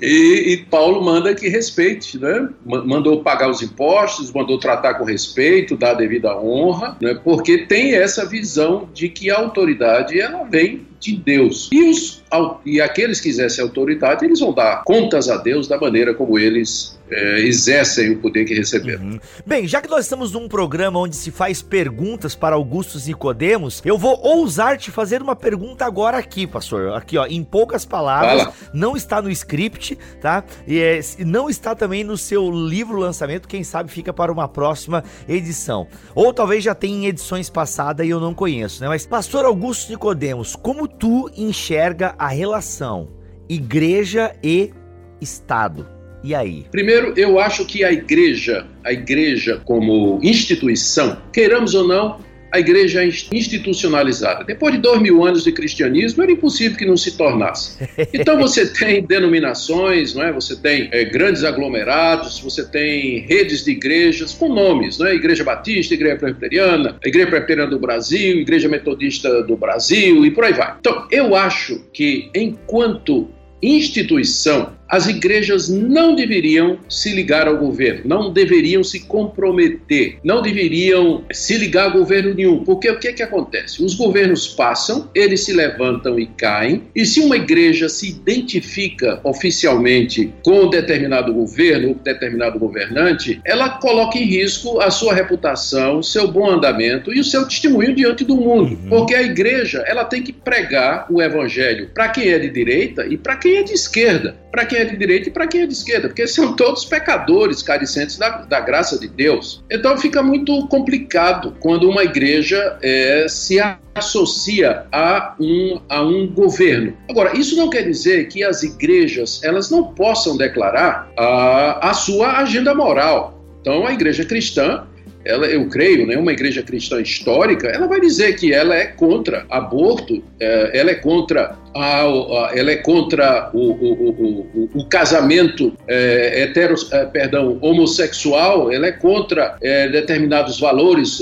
[0.00, 2.48] e, e, Paulo manda que respeite, né?
[2.64, 7.18] Mandou pagar os impostos, mandou tratar com respeito, dar a devida honra, né?
[7.22, 11.68] porque tem essa visão de que a autoridade ela vem de Deus.
[11.70, 12.22] E, os,
[12.64, 16.95] e aqueles que exercem autoridade, eles vão dar contas a Deus da maneira como eles
[17.10, 19.04] é, exercem o poder que receberam.
[19.04, 19.20] Uhum.
[19.46, 23.96] Bem, já que nós estamos num programa onde se faz perguntas para Augustus Nicodemos, eu
[23.96, 26.94] vou ousar te fazer uma pergunta agora aqui, pastor.
[26.94, 28.54] Aqui, ó, em poucas palavras, Fala.
[28.72, 30.44] não está no script, tá?
[30.66, 35.04] E é, não está também no seu livro lançamento, quem sabe fica para uma próxima
[35.28, 35.86] edição.
[36.14, 38.88] Ou talvez já tenha em edições passadas e eu não conheço, né?
[38.88, 43.08] Mas, pastor Augusto Nicodemos, como tu enxerga a relação
[43.48, 44.72] igreja e
[45.20, 45.95] Estado?
[46.24, 46.64] E aí?
[46.70, 52.18] Primeiro, eu acho que a igreja, a igreja como instituição, queiramos ou não,
[52.56, 54.44] a igreja é institucionalizada.
[54.44, 57.76] Depois de dois mil anos de cristianismo, era impossível que não se tornasse.
[58.12, 60.32] Então você tem denominações, não é?
[60.32, 65.14] você tem é, grandes aglomerados, você tem redes de igrejas com nomes, não é?
[65.14, 70.52] Igreja Batista, Igreja Presbiteriana, Igreja Presbiteriana do Brasil, Igreja Metodista do Brasil e por aí
[70.52, 70.76] vai.
[70.80, 73.28] Então eu acho que enquanto
[73.62, 81.24] instituição as igrejas não deveriam se ligar ao governo, não deveriam se comprometer, não deveriam
[81.32, 83.82] se ligar a governo nenhum, porque o que é que acontece?
[83.84, 90.32] Os governos passam, eles se levantam e caem, e se uma igreja se identifica oficialmente
[90.42, 96.50] com um determinado governo, determinado governante, ela coloca em risco a sua reputação, seu bom
[96.50, 98.88] andamento e o seu testemunho diante do mundo, uhum.
[98.88, 103.16] porque a igreja ela tem que pregar o evangelho para quem é de direita e
[103.16, 105.72] para quem é de esquerda para quem é de direita e para quem é de
[105.72, 109.62] esquerda, porque são todos pecadores carecentes da, da graça de Deus.
[109.70, 113.58] Então fica muito complicado quando uma igreja é, se
[113.94, 116.96] associa a um, a um governo.
[117.08, 122.38] Agora, isso não quer dizer que as igrejas elas não possam declarar a, a sua
[122.38, 123.42] agenda moral.
[123.60, 124.86] Então, a igreja cristã
[125.26, 129.44] ela, eu creio, né, uma igreja cristã histórica, ela vai dizer que ela é contra
[129.50, 135.76] aborto, é, ela é contra a, a, ela é contra o, o, o, o casamento
[135.88, 141.20] é, é, perdão, homossexual, ela é contra é, determinados valores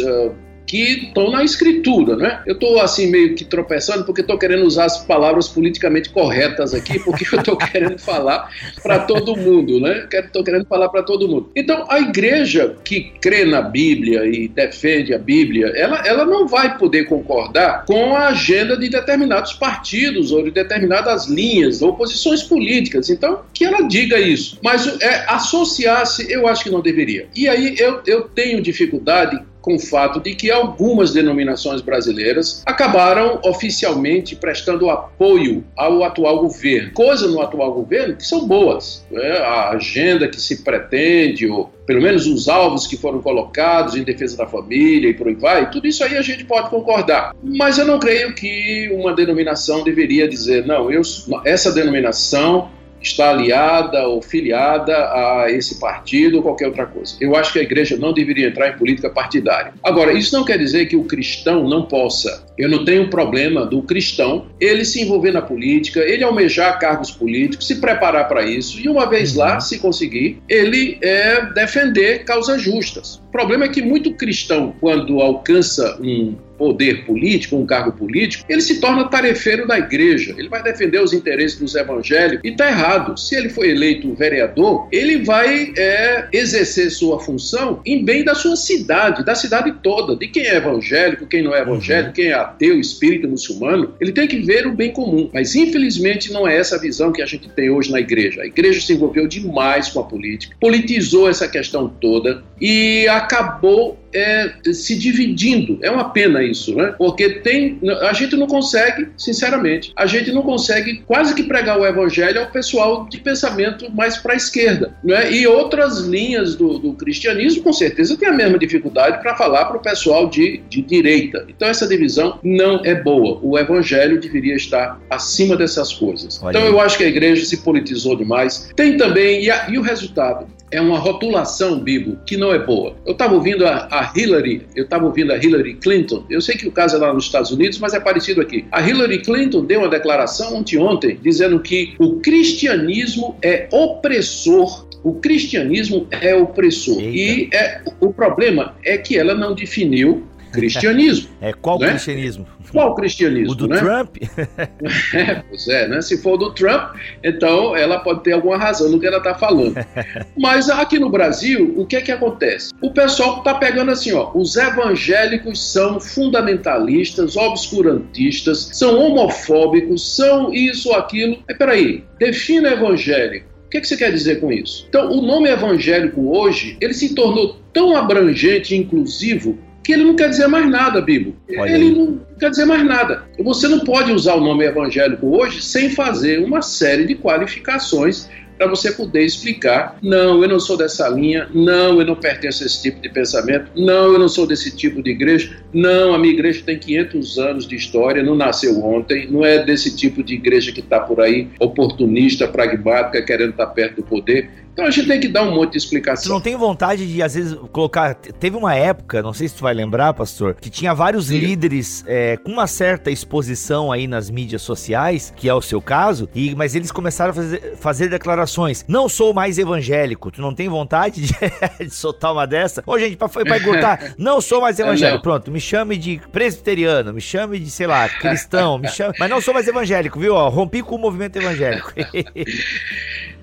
[0.67, 2.43] que estão na escritura, né?
[2.47, 6.99] Eu estou assim meio que tropeçando porque estou querendo usar as palavras politicamente corretas aqui,
[6.99, 8.51] porque eu estou querendo falar
[8.83, 10.09] para todo mundo, né?
[10.13, 11.51] Estou querendo falar para todo mundo.
[11.55, 16.79] Então, a igreja que crê na Bíblia e defende a Bíblia, ela, ela não vai
[16.79, 23.11] poder concordar com a agenda de determinados partidos ou de determinadas linhas ou posições políticas.
[23.11, 24.59] Então, que ela diga isso.
[24.63, 27.29] Mas é, associar-se, eu acho que não deveria.
[27.35, 33.41] E aí eu, eu tenho dificuldade com o fato de que algumas denominações brasileiras acabaram
[33.43, 36.93] oficialmente prestando apoio ao atual governo.
[36.93, 39.07] Coisas no atual governo que são boas.
[39.11, 39.39] Né?
[39.39, 44.37] A agenda que se pretende, ou pelo menos os alvos que foram colocados em defesa
[44.37, 47.35] da família e por aí vai, tudo isso aí a gente pode concordar.
[47.43, 51.01] Mas eu não creio que uma denominação deveria dizer, não, eu,
[51.43, 52.69] essa denominação
[53.09, 57.17] está aliada ou filiada a esse partido ou qualquer outra coisa.
[57.21, 59.73] Eu acho que a igreja não deveria entrar em política partidária.
[59.83, 62.45] Agora, isso não quer dizer que o cristão não possa.
[62.57, 67.67] Eu não tenho problema do cristão ele se envolver na política, ele almejar cargos políticos,
[67.67, 69.61] se preparar para isso e uma vez lá, uhum.
[69.61, 73.17] se conseguir, ele é defender causas justas.
[73.29, 78.61] O problema é que muito cristão, quando alcança um poder político, um cargo político, ele
[78.61, 80.35] se torna tarefeiro da igreja.
[80.37, 82.45] Ele vai defender os interesses dos evangélicos.
[82.45, 83.19] E está errado.
[83.19, 88.57] Se ele foi eleito vereador, ele vai é, exercer sua função em bem da sua
[88.57, 92.15] cidade, da cidade toda, de quem é evangélico, quem não é evangélico, uhum.
[92.15, 93.95] quem é ateu, espírita, muçulmano.
[94.01, 95.31] Ele tem que ver o bem comum.
[95.33, 98.43] Mas infelizmente não é essa a visão que a gente tem hoje na igreja.
[98.43, 104.53] A igreja se envolveu demais com a política, politizou essa questão toda e acabou é,
[104.73, 105.79] se dividindo.
[105.83, 106.95] É uma pena isso, né?
[106.97, 111.85] Porque tem, a gente não consegue, sinceramente, a gente não consegue quase que pregar o
[111.85, 115.33] evangelho ao pessoal de pensamento mais para a esquerda, né?
[115.33, 119.77] E outras linhas do, do, cristianismo, com certeza, tem a mesma dificuldade para falar para
[119.77, 121.45] o pessoal de, de direita.
[121.49, 123.39] Então essa divisão não é boa.
[123.43, 126.41] O evangelho deveria estar acima dessas coisas.
[126.43, 128.71] Olha então eu acho que a igreja se politizou demais.
[128.77, 130.47] Tem também, e, a, e o resultado?
[130.71, 132.97] É uma rotulação, Bibo, que não é boa.
[133.07, 136.67] Eu estava ouvindo a, a, Hillary, eu estava ouvindo a Hillary Clinton, eu sei que
[136.67, 138.65] o caso é lá nos Estados Unidos, mas é parecido aqui.
[138.73, 146.07] A Hillary Clinton deu uma declaração ontem, dizendo que o cristianismo é opressor o cristianismo
[146.11, 146.99] é opressor.
[146.99, 147.15] Eita.
[147.15, 151.29] E é, o problema é que ela não definiu cristianismo.
[151.41, 151.91] É qual né?
[151.91, 152.47] cristianismo?
[152.75, 153.53] Qual cristianismo?
[153.53, 153.79] O do né?
[153.79, 154.17] Trump?
[155.15, 156.03] é, pois é, né?
[156.03, 159.75] Se for do Trump, então ela pode ter alguma razão no que ela está falando.
[160.37, 162.73] Mas aqui no Brasil, o que é que acontece?
[162.83, 170.93] O pessoal está pegando assim, ó, os evangélicos são fundamentalistas, obscurantistas, são homofóbicos, são isso
[170.93, 171.39] aquilo.
[171.49, 174.87] Mas peraí, defina evangélico que, que você quer dizer com isso?
[174.89, 180.17] Então, o nome evangélico hoje, ele se tornou tão abrangente e inclusivo que ele não
[180.17, 181.37] quer dizer mais nada, Bibo.
[181.49, 183.25] ele não quer dizer mais nada.
[183.39, 188.67] Você não pode usar o nome evangélico hoje sem fazer uma série de qualificações para
[188.67, 192.83] você poder explicar: não, eu não sou dessa linha, não, eu não pertenço a esse
[192.83, 196.63] tipo de pensamento, não, eu não sou desse tipo de igreja, não, a minha igreja
[196.65, 200.81] tem 500 anos de história, não nasceu ontem, não é desse tipo de igreja que
[200.81, 204.64] está por aí oportunista, pragmática, querendo estar tá perto do poder.
[204.75, 206.25] Então a gente tem que dar um monte de explicação.
[206.25, 208.13] Tu não tem vontade de, às vezes, colocar.
[208.15, 211.39] Teve uma época, não sei se tu vai lembrar, pastor, que tinha vários Sim.
[211.39, 216.29] líderes é, com uma certa exposição aí nas mídias sociais, que é o seu caso,
[216.35, 218.85] e, mas eles começaram a fazer, fazer declarações.
[218.89, 220.33] Não sou mais evangélico.
[220.33, 221.35] Tu não tem vontade de,
[221.79, 222.83] de soltar uma dessa?
[222.85, 225.23] Ô, gente, pra, pra encurtar, não sou mais evangélico.
[225.23, 229.15] Pronto, me chame de presbiteriano, me chame de, sei lá, cristão, me chame.
[229.21, 230.35] Mas não sou mais evangélico, viu?
[230.35, 231.93] Ó, rompi com o movimento evangélico.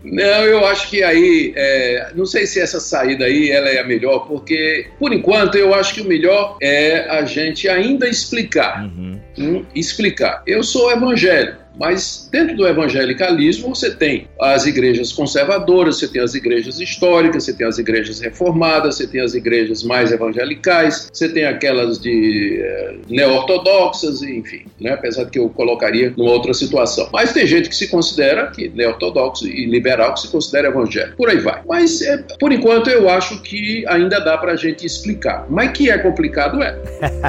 [0.04, 3.84] Não, eu acho que aí, é, não sei se essa saída aí ela é a
[3.84, 8.84] melhor, porque por enquanto eu acho que o melhor é a gente ainda explicar.
[8.84, 9.20] Uhum.
[9.38, 10.42] Hum, explicar.
[10.46, 11.61] Eu sou evangélico.
[11.78, 17.54] Mas dentro do evangelicalismo você tem as igrejas conservadoras, você tem as igrejas históricas, você
[17.54, 22.96] tem as igrejas reformadas, você tem as igrejas mais evangelicais, você tem aquelas de é,
[23.10, 24.92] neo-ortodoxas, enfim, né?
[24.92, 27.10] apesar de que eu colocaria numa outra situação.
[27.12, 31.18] Mas tem gente que se considera que neo-ortodoxo e liberal que se considera evangélico.
[31.18, 31.62] Por aí vai.
[31.68, 35.46] Mas é, por enquanto eu acho que ainda dá para a gente explicar.
[35.50, 36.78] Mas que é complicado é.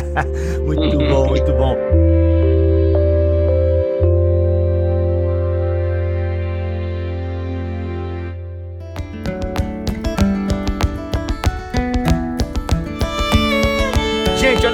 [0.64, 2.21] muito bom, muito bom.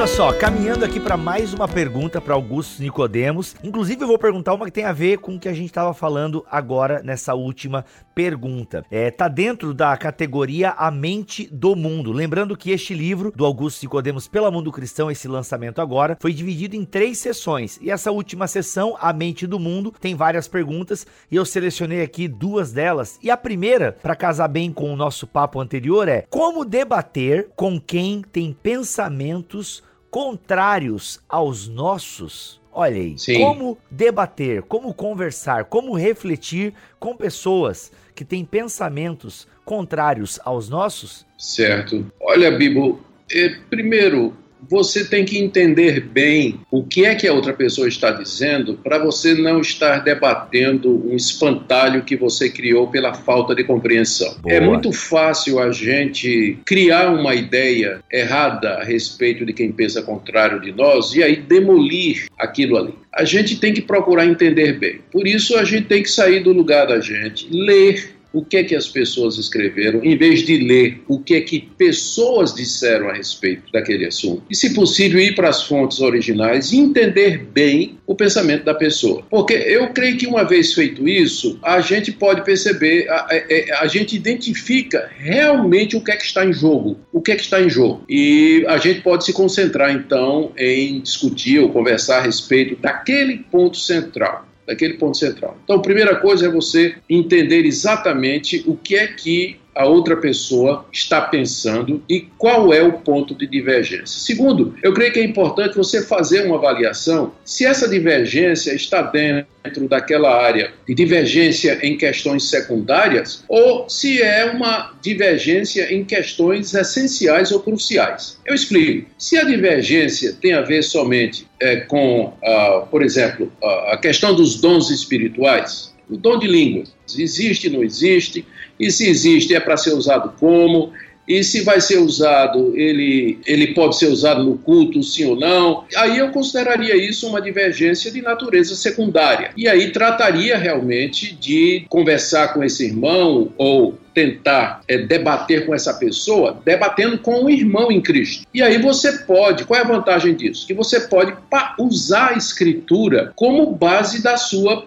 [0.09, 3.55] Só, caminhando aqui para mais uma pergunta para Augusto Nicodemos.
[3.63, 5.93] Inclusive, eu vou perguntar uma que tem a ver com o que a gente estava
[5.93, 7.85] falando agora nessa última
[8.15, 8.85] pergunta.
[8.91, 12.11] É, tá dentro da categoria A Mente do Mundo.
[12.11, 16.75] Lembrando que este livro do Augusto Nicodemos pela Mundo Cristão, esse lançamento agora, foi dividido
[16.75, 17.79] em três sessões.
[17.81, 22.27] E essa última sessão, A Mente do Mundo, tem várias perguntas e eu selecionei aqui
[22.27, 23.19] duas delas.
[23.23, 27.81] E a primeira, para casar bem com o nosso papo anterior, é como debater com
[27.81, 32.61] quem tem pensamentos contrários aos nossos.
[32.73, 33.39] Olha aí, Sim.
[33.39, 41.27] como debater, como conversar, como refletir com pessoas que têm pensamentos contrários aos nossos?
[41.37, 42.07] Certo.
[42.21, 43.01] Olha, Bibo,
[43.33, 44.35] é, primeiro,
[44.69, 48.99] você tem que entender bem o que é que a outra pessoa está dizendo para
[48.99, 54.37] você não estar debatendo um espantalho que você criou pela falta de compreensão.
[54.41, 54.55] Boa.
[54.55, 60.61] É muito fácil a gente criar uma ideia errada a respeito de quem pensa contrário
[60.61, 62.95] de nós e aí demolir aquilo ali.
[63.13, 65.01] A gente tem que procurar entender bem.
[65.11, 68.77] Por isso a gente tem que sair do lugar da gente, ler o que que
[68.77, 74.07] as pessoas escreveram, em vez de ler o que que pessoas disseram a respeito daquele
[74.07, 74.45] assunto.
[74.49, 79.25] E, se possível, ir para as fontes originais e entender bem o pensamento da pessoa.
[79.29, 83.73] Porque eu creio que uma vez feito isso, a gente pode perceber, a, a, é,
[83.81, 87.43] a, gente identifica realmente o que é que está em jogo, o que é que
[87.43, 88.05] está em jogo.
[88.09, 93.77] E a gente pode se concentrar então em discutir ou conversar a respeito daquele ponto
[93.77, 95.57] central daquele ponto central.
[95.65, 100.85] Então, a primeira coisa é você entender exatamente o que é que a outra pessoa
[100.93, 104.19] está pensando e qual é o ponto de divergência.
[104.19, 109.89] Segundo, eu creio que é importante você fazer uma avaliação se essa divergência está dentro
[109.89, 117.53] daquela área de divergência em questões secundárias ou se é uma divergência em questões essenciais
[117.53, 118.37] ou cruciais.
[118.45, 119.09] Eu explico.
[119.17, 124.61] Se a divergência tem a ver somente é, com, uh, por exemplo, a questão dos
[124.61, 128.45] dons espirituais, o dom de línguas, existe, não existe,
[128.79, 130.93] e se existe, é para ser usado como?
[131.29, 135.85] E se vai ser usado, ele, ele pode ser usado no culto, sim ou não?
[135.95, 139.51] Aí eu consideraria isso uma divergência de natureza secundária.
[139.55, 145.93] E aí trataria realmente de conversar com esse irmão ou tentar é, debater com essa
[145.93, 148.47] pessoa, debatendo com um irmão em Cristo.
[148.55, 150.67] E aí você pode, qual é a vantagem disso?
[150.67, 151.35] Que você pode
[151.79, 154.87] usar a escritura como base da sua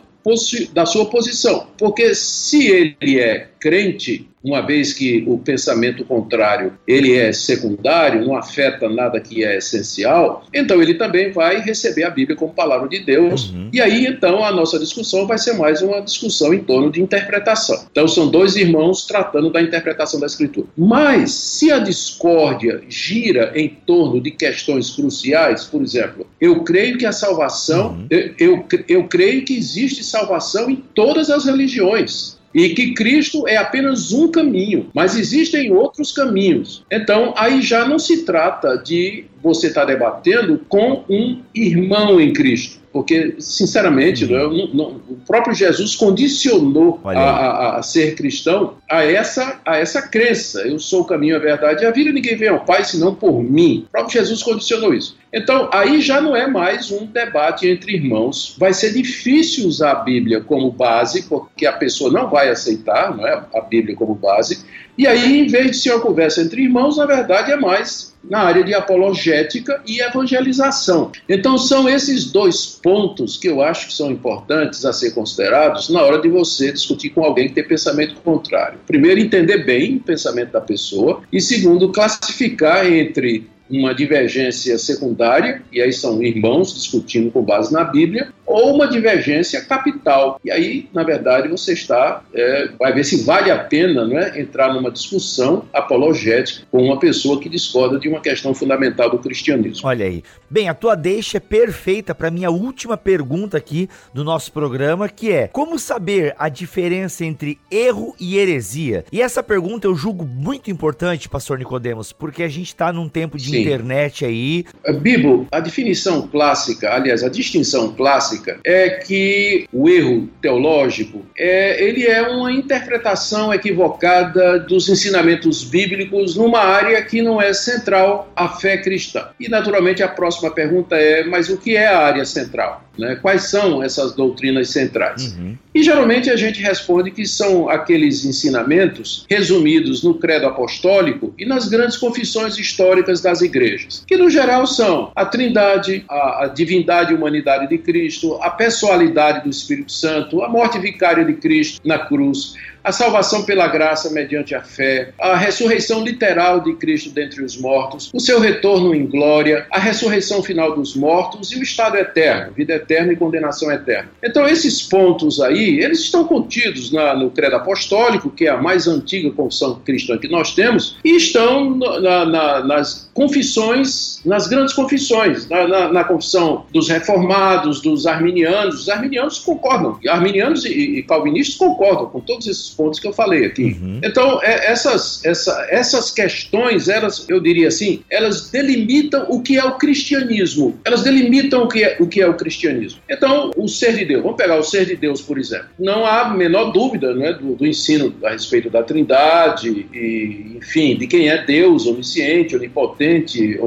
[0.74, 1.68] da sua posição.
[1.80, 8.36] Porque se ele é crente, uma vez que o pensamento contrário ele é secundário, não
[8.36, 13.00] afeta nada que é essencial, então ele também vai receber a Bíblia como palavra de
[13.00, 13.52] Deus.
[13.52, 13.70] Uhum.
[13.72, 17.86] E aí então a nossa discussão vai ser mais uma discussão em torno de interpretação.
[17.92, 20.68] Então são dois irmãos tratando da interpretação da Escritura.
[20.76, 27.06] Mas se a discórdia gira em torno de questões cruciais, por exemplo, eu creio que
[27.06, 28.08] a salvação, uhum.
[28.10, 32.41] eu, eu, eu creio que existe salvação em todas as religiões.
[32.54, 36.84] E que Cristo é apenas um caminho, mas existem outros caminhos.
[36.92, 42.34] Então, aí já não se trata de você estar tá debatendo com um irmão em
[42.34, 44.50] Cristo porque, sinceramente, uhum.
[44.50, 50.02] não, não, o próprio Jesus condicionou a, a, a, ser cristão a essa, a essa
[50.02, 50.62] crença.
[50.62, 53.42] Eu sou o caminho, a verdade e a vida, ninguém vem ao Pai senão por
[53.42, 53.86] mim.
[53.88, 55.18] O próprio Jesus condicionou isso.
[55.34, 58.56] Então, aí já não é mais um debate entre irmãos.
[58.58, 63.26] Vai ser difícil usar a Bíblia como base, porque a pessoa não vai aceitar não
[63.26, 64.66] é, a Bíblia como base.
[64.98, 68.40] E aí, em vez de ser uma conversa entre irmãos, na verdade é mais na
[68.40, 71.12] área de apologética e evangelização.
[71.28, 76.02] Então, são esses dois pontos que eu acho que são importantes a ser considerados na
[76.02, 78.80] hora de você discutir com alguém que tem pensamento contrário.
[78.86, 85.82] Primeiro, entender bem o pensamento da pessoa, e segundo, classificar entre uma divergência secundária, e
[85.82, 90.40] aí são irmãos discutindo com base na Bíblia, ou uma divergência capital.
[90.44, 94.40] E aí, na verdade, você está, é, vai ver se vale a pena não é,
[94.40, 99.88] entrar numa discussão apologética com uma pessoa que discorda de uma questão fundamental do cristianismo.
[99.88, 100.24] Olha aí.
[100.50, 105.32] Bem, a tua deixa é perfeita para minha última pergunta aqui do nosso programa, que
[105.32, 109.06] é: como saber a diferença entre erro e heresia?
[109.12, 113.38] E essa pergunta eu julgo muito importante, pastor Nicodemos, porque a gente está num tempo
[113.38, 113.61] de Sim.
[113.62, 114.66] Internet aí.
[115.02, 121.84] Bibo, a definição clássica, aliás, a distinção clássica clássica é que o erro teológico é,
[121.84, 128.50] ele é uma interpretação equivocada dos ensinamentos bíblicos numa área que não é central à
[128.50, 129.30] fé cristã.
[129.40, 132.84] E, naturalmente, a próxima pergunta é: mas o que é a área central?
[132.98, 133.16] Né?
[133.16, 135.34] Quais são essas doutrinas centrais?
[135.34, 135.58] Uhum.
[135.74, 141.70] E geralmente a gente responde que são aqueles ensinamentos resumidos no credo apostólico e nas
[141.70, 147.16] grandes confissões históricas das igrejas, que no geral são a trindade, a, a divindade e
[147.16, 152.56] humanidade de Cristo, a pessoalidade do Espírito Santo, a morte vicária de Cristo na cruz,
[152.84, 158.10] a salvação pela graça mediante a fé, a ressurreição literal de Cristo dentre os mortos,
[158.14, 162.74] o seu retorno em glória, a ressurreição final dos mortos e o estado eterno, vida
[162.74, 164.10] eterna e condenação eterna.
[164.24, 168.88] Então, esses pontos aí, eles estão contidos na, no credo apostólico, que é a mais
[168.88, 175.48] antiga confissão cristã que nós temos, e estão na, na, nas confissões, nas grandes confissões,
[175.50, 178.82] na, confissão dos reformados, dos arminianos.
[178.82, 183.46] Os arminianos concordam, arminianos e, e calvinistas concordam com todos esses pontos que eu falei
[183.46, 183.78] aqui.
[183.82, 184.00] Uhum.
[184.04, 189.64] Então, é, essas, essa, essas questões, elas, eu diria assim, elas delimitam o que é
[189.64, 190.80] o cristianismo.
[190.84, 193.00] Elas delimitam o que é o, que é o cristianismo.
[193.10, 195.68] Então, o ser de Deus, vamos pegar o ser de Deus, por exemplo.
[195.80, 200.96] Não há a menor dúvida né, do, do ensino a respeito da trindade, e, enfim,
[200.96, 203.60] de quem é Deus, onisciente, onipotente,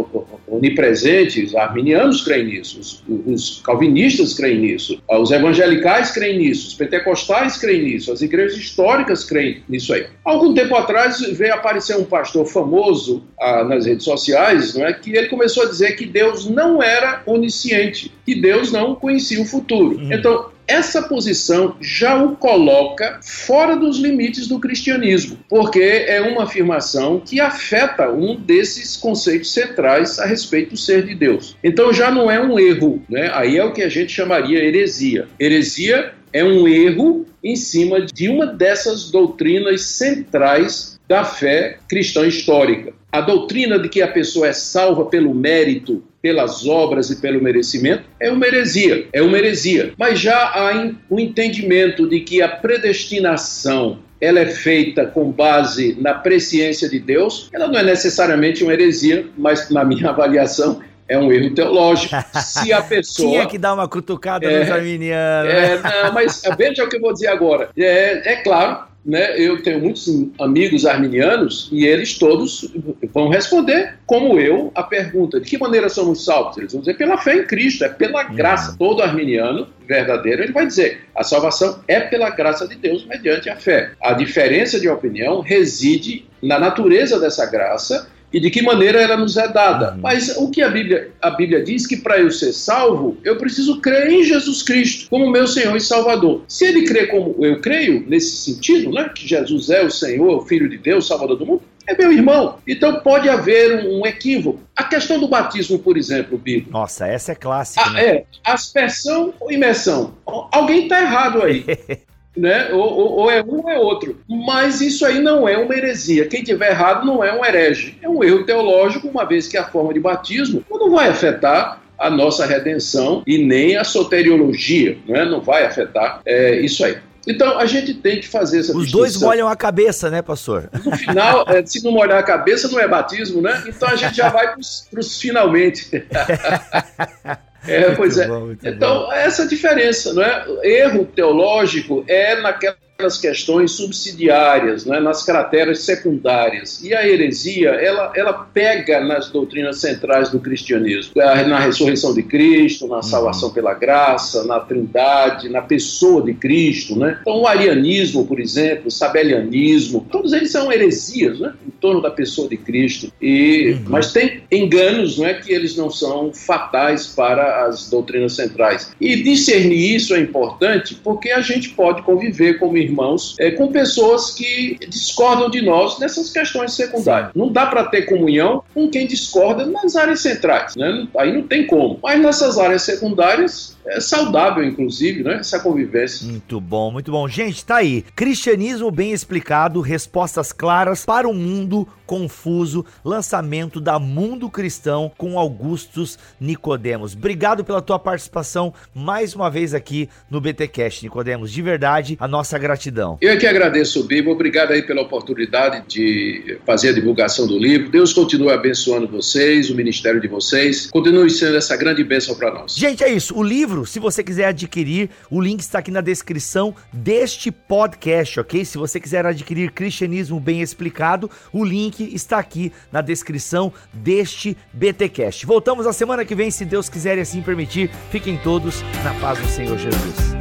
[0.46, 1.44] onipresente.
[1.44, 7.56] Os arminianos creem nisso, os, os calvinistas creem nisso, os evangelicais creem nisso, os pentecostais
[7.56, 10.06] creem nisso, as igrejas históricas católicas creem nisso aí.
[10.24, 15.10] Algum tempo atrás veio aparecer um pastor famoso ah, nas redes sociais, não é, que
[15.16, 19.96] ele começou a dizer que Deus não era onisciente, que Deus não conhecia o futuro.
[19.96, 20.12] Uhum.
[20.12, 27.20] Então, essa posição já o coloca fora dos limites do cristianismo, porque é uma afirmação
[27.20, 31.54] que afeta um desses conceitos centrais a respeito do ser de Deus.
[31.62, 33.30] Então já não é um erro, né?
[33.34, 35.28] aí é o que a gente chamaria heresia.
[35.38, 42.92] Heresia é um erro em cima de uma dessas doutrinas centrais da fé cristã histórica.
[43.12, 48.02] A doutrina de que a pessoa é salva pelo mérito, pelas obras e pelo merecimento
[48.18, 49.92] é uma heresia, é uma heresia.
[49.96, 56.14] Mas já há o entendimento de que a predestinação ela é feita com base na
[56.14, 61.30] presciência de Deus, ela não é necessariamente uma heresia, mas na minha avaliação é um
[61.32, 62.14] erro teológico.
[62.34, 63.30] Se a pessoa.
[63.30, 65.52] Tinha que dar uma cutucada é, nos arminianos.
[65.52, 67.70] É, não, mas veja o que eu vou dizer agora.
[67.76, 72.72] É, é claro, né, eu tenho muitos amigos arminianos e eles todos
[73.12, 76.56] vão responder, como eu, a pergunta: de que maneira somos salvos?
[76.56, 78.34] Eles vão dizer pela fé em Cristo, é pela uhum.
[78.34, 78.74] graça.
[78.78, 83.56] Todo arminiano verdadeiro, ele vai dizer: a salvação é pela graça de Deus mediante a
[83.56, 83.92] fé.
[84.00, 89.36] A diferença de opinião reside na natureza dessa graça e de que maneira ela nos
[89.36, 89.92] é dada.
[89.92, 90.00] Uhum.
[90.02, 93.80] Mas o que a Bíblia, a Bíblia diz que para eu ser salvo, eu preciso
[93.80, 96.42] crer em Jesus Cristo como meu Senhor e Salvador.
[96.48, 100.44] Se ele crê como eu creio, nesse sentido, né, que Jesus é o Senhor, o
[100.44, 102.58] Filho de Deus, Salvador do mundo, é meu irmão.
[102.66, 104.60] Então pode haver um, equívoco.
[104.74, 106.72] A questão do batismo, por exemplo, Bíblia.
[106.72, 107.84] Nossa, essa é clássica.
[107.86, 108.04] Ah, né?
[108.04, 110.14] É, aspersão ou imersão.
[110.24, 111.64] Alguém está errado aí.
[112.36, 112.70] né?
[112.72, 114.18] Ou, ou, ou, é um ou é outro.
[114.28, 116.26] Mas isso aí não é uma heresia.
[116.26, 117.98] Quem tiver errado não é um herege.
[118.02, 122.10] É um erro teológico, uma vez que a forma de batismo não vai afetar a
[122.10, 125.24] nossa redenção e nem a soteriologia, né?
[125.24, 126.98] não vai afetar é, isso aí.
[127.26, 130.68] Então, a gente tem que fazer essa Os dois molham a cabeça, né, pastor?
[130.84, 133.64] No final, é, se não molhar a cabeça, não é batismo, né?
[133.66, 134.60] Então a gente já vai para
[135.00, 135.88] os finalmente.
[137.66, 138.26] É, pois é.
[138.26, 139.12] Bom, então, bom.
[139.12, 140.44] essa diferença, não é?
[140.62, 146.82] Erro teológico é naquela nas questões subsidiárias, né, nas crateras secundárias.
[146.82, 152.86] E a heresia, ela, ela pega nas doutrinas centrais do cristianismo, na ressurreição de Cristo,
[152.86, 153.54] na salvação uhum.
[153.54, 156.96] pela graça, na trindade, na pessoa de Cristo.
[156.96, 157.18] Né?
[157.20, 161.52] Então, o arianismo, por exemplo, o sabelianismo, todos eles são heresias né,
[161.84, 163.12] torno da pessoa de Cristo.
[163.20, 163.84] E, uhum.
[163.90, 168.90] Mas tem enganos né, que eles não são fatais para as doutrinas centrais.
[168.98, 174.30] E discernir isso é importante porque a gente pode conviver como irmãos, é, com pessoas
[174.30, 177.32] que discordam de nós nessas questões secundárias.
[177.34, 181.06] Não dá para ter comunhão com quem discorda nas áreas centrais, né?
[181.18, 181.98] Aí não tem como.
[182.02, 185.36] Mas nessas áreas secundárias, é saudável, inclusive, né?
[185.36, 186.26] Essa convivência.
[186.26, 187.28] Muito bom, muito bom.
[187.28, 188.02] Gente, tá aí.
[188.16, 191.73] Cristianismo bem explicado, respostas claras para um mundo
[192.06, 197.14] confuso, lançamento da Mundo Cristão com Augustus Nicodemos.
[197.14, 201.50] Obrigado pela tua participação mais uma vez aqui no BTcast, Nicodemos.
[201.50, 203.18] De verdade, a nossa gratidão.
[203.20, 204.30] Eu é que agradeço, Bibo.
[204.30, 207.90] Obrigado aí pela oportunidade de fazer a divulgação do livro.
[207.90, 210.90] Deus continue abençoando vocês, o ministério de vocês.
[210.90, 212.74] Continue sendo essa grande bênção para nós.
[212.74, 213.36] Gente, é isso.
[213.36, 218.40] O livro livro, se você quiser adquirir, o link está aqui na descrição deste podcast,
[218.40, 218.64] ok?
[218.64, 225.46] Se você quiser adquirir Cristianismo Bem Explicado, o link está aqui na descrição deste BTcast.
[225.46, 227.88] Voltamos a semana que vem, se Deus quiser e assim permitir.
[228.10, 230.34] Fiquem todos na paz do Senhor Jesus.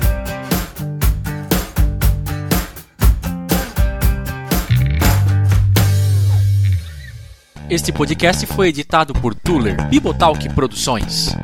[7.70, 11.36] Este podcast foi editado por Tuller Bibotalk Produções.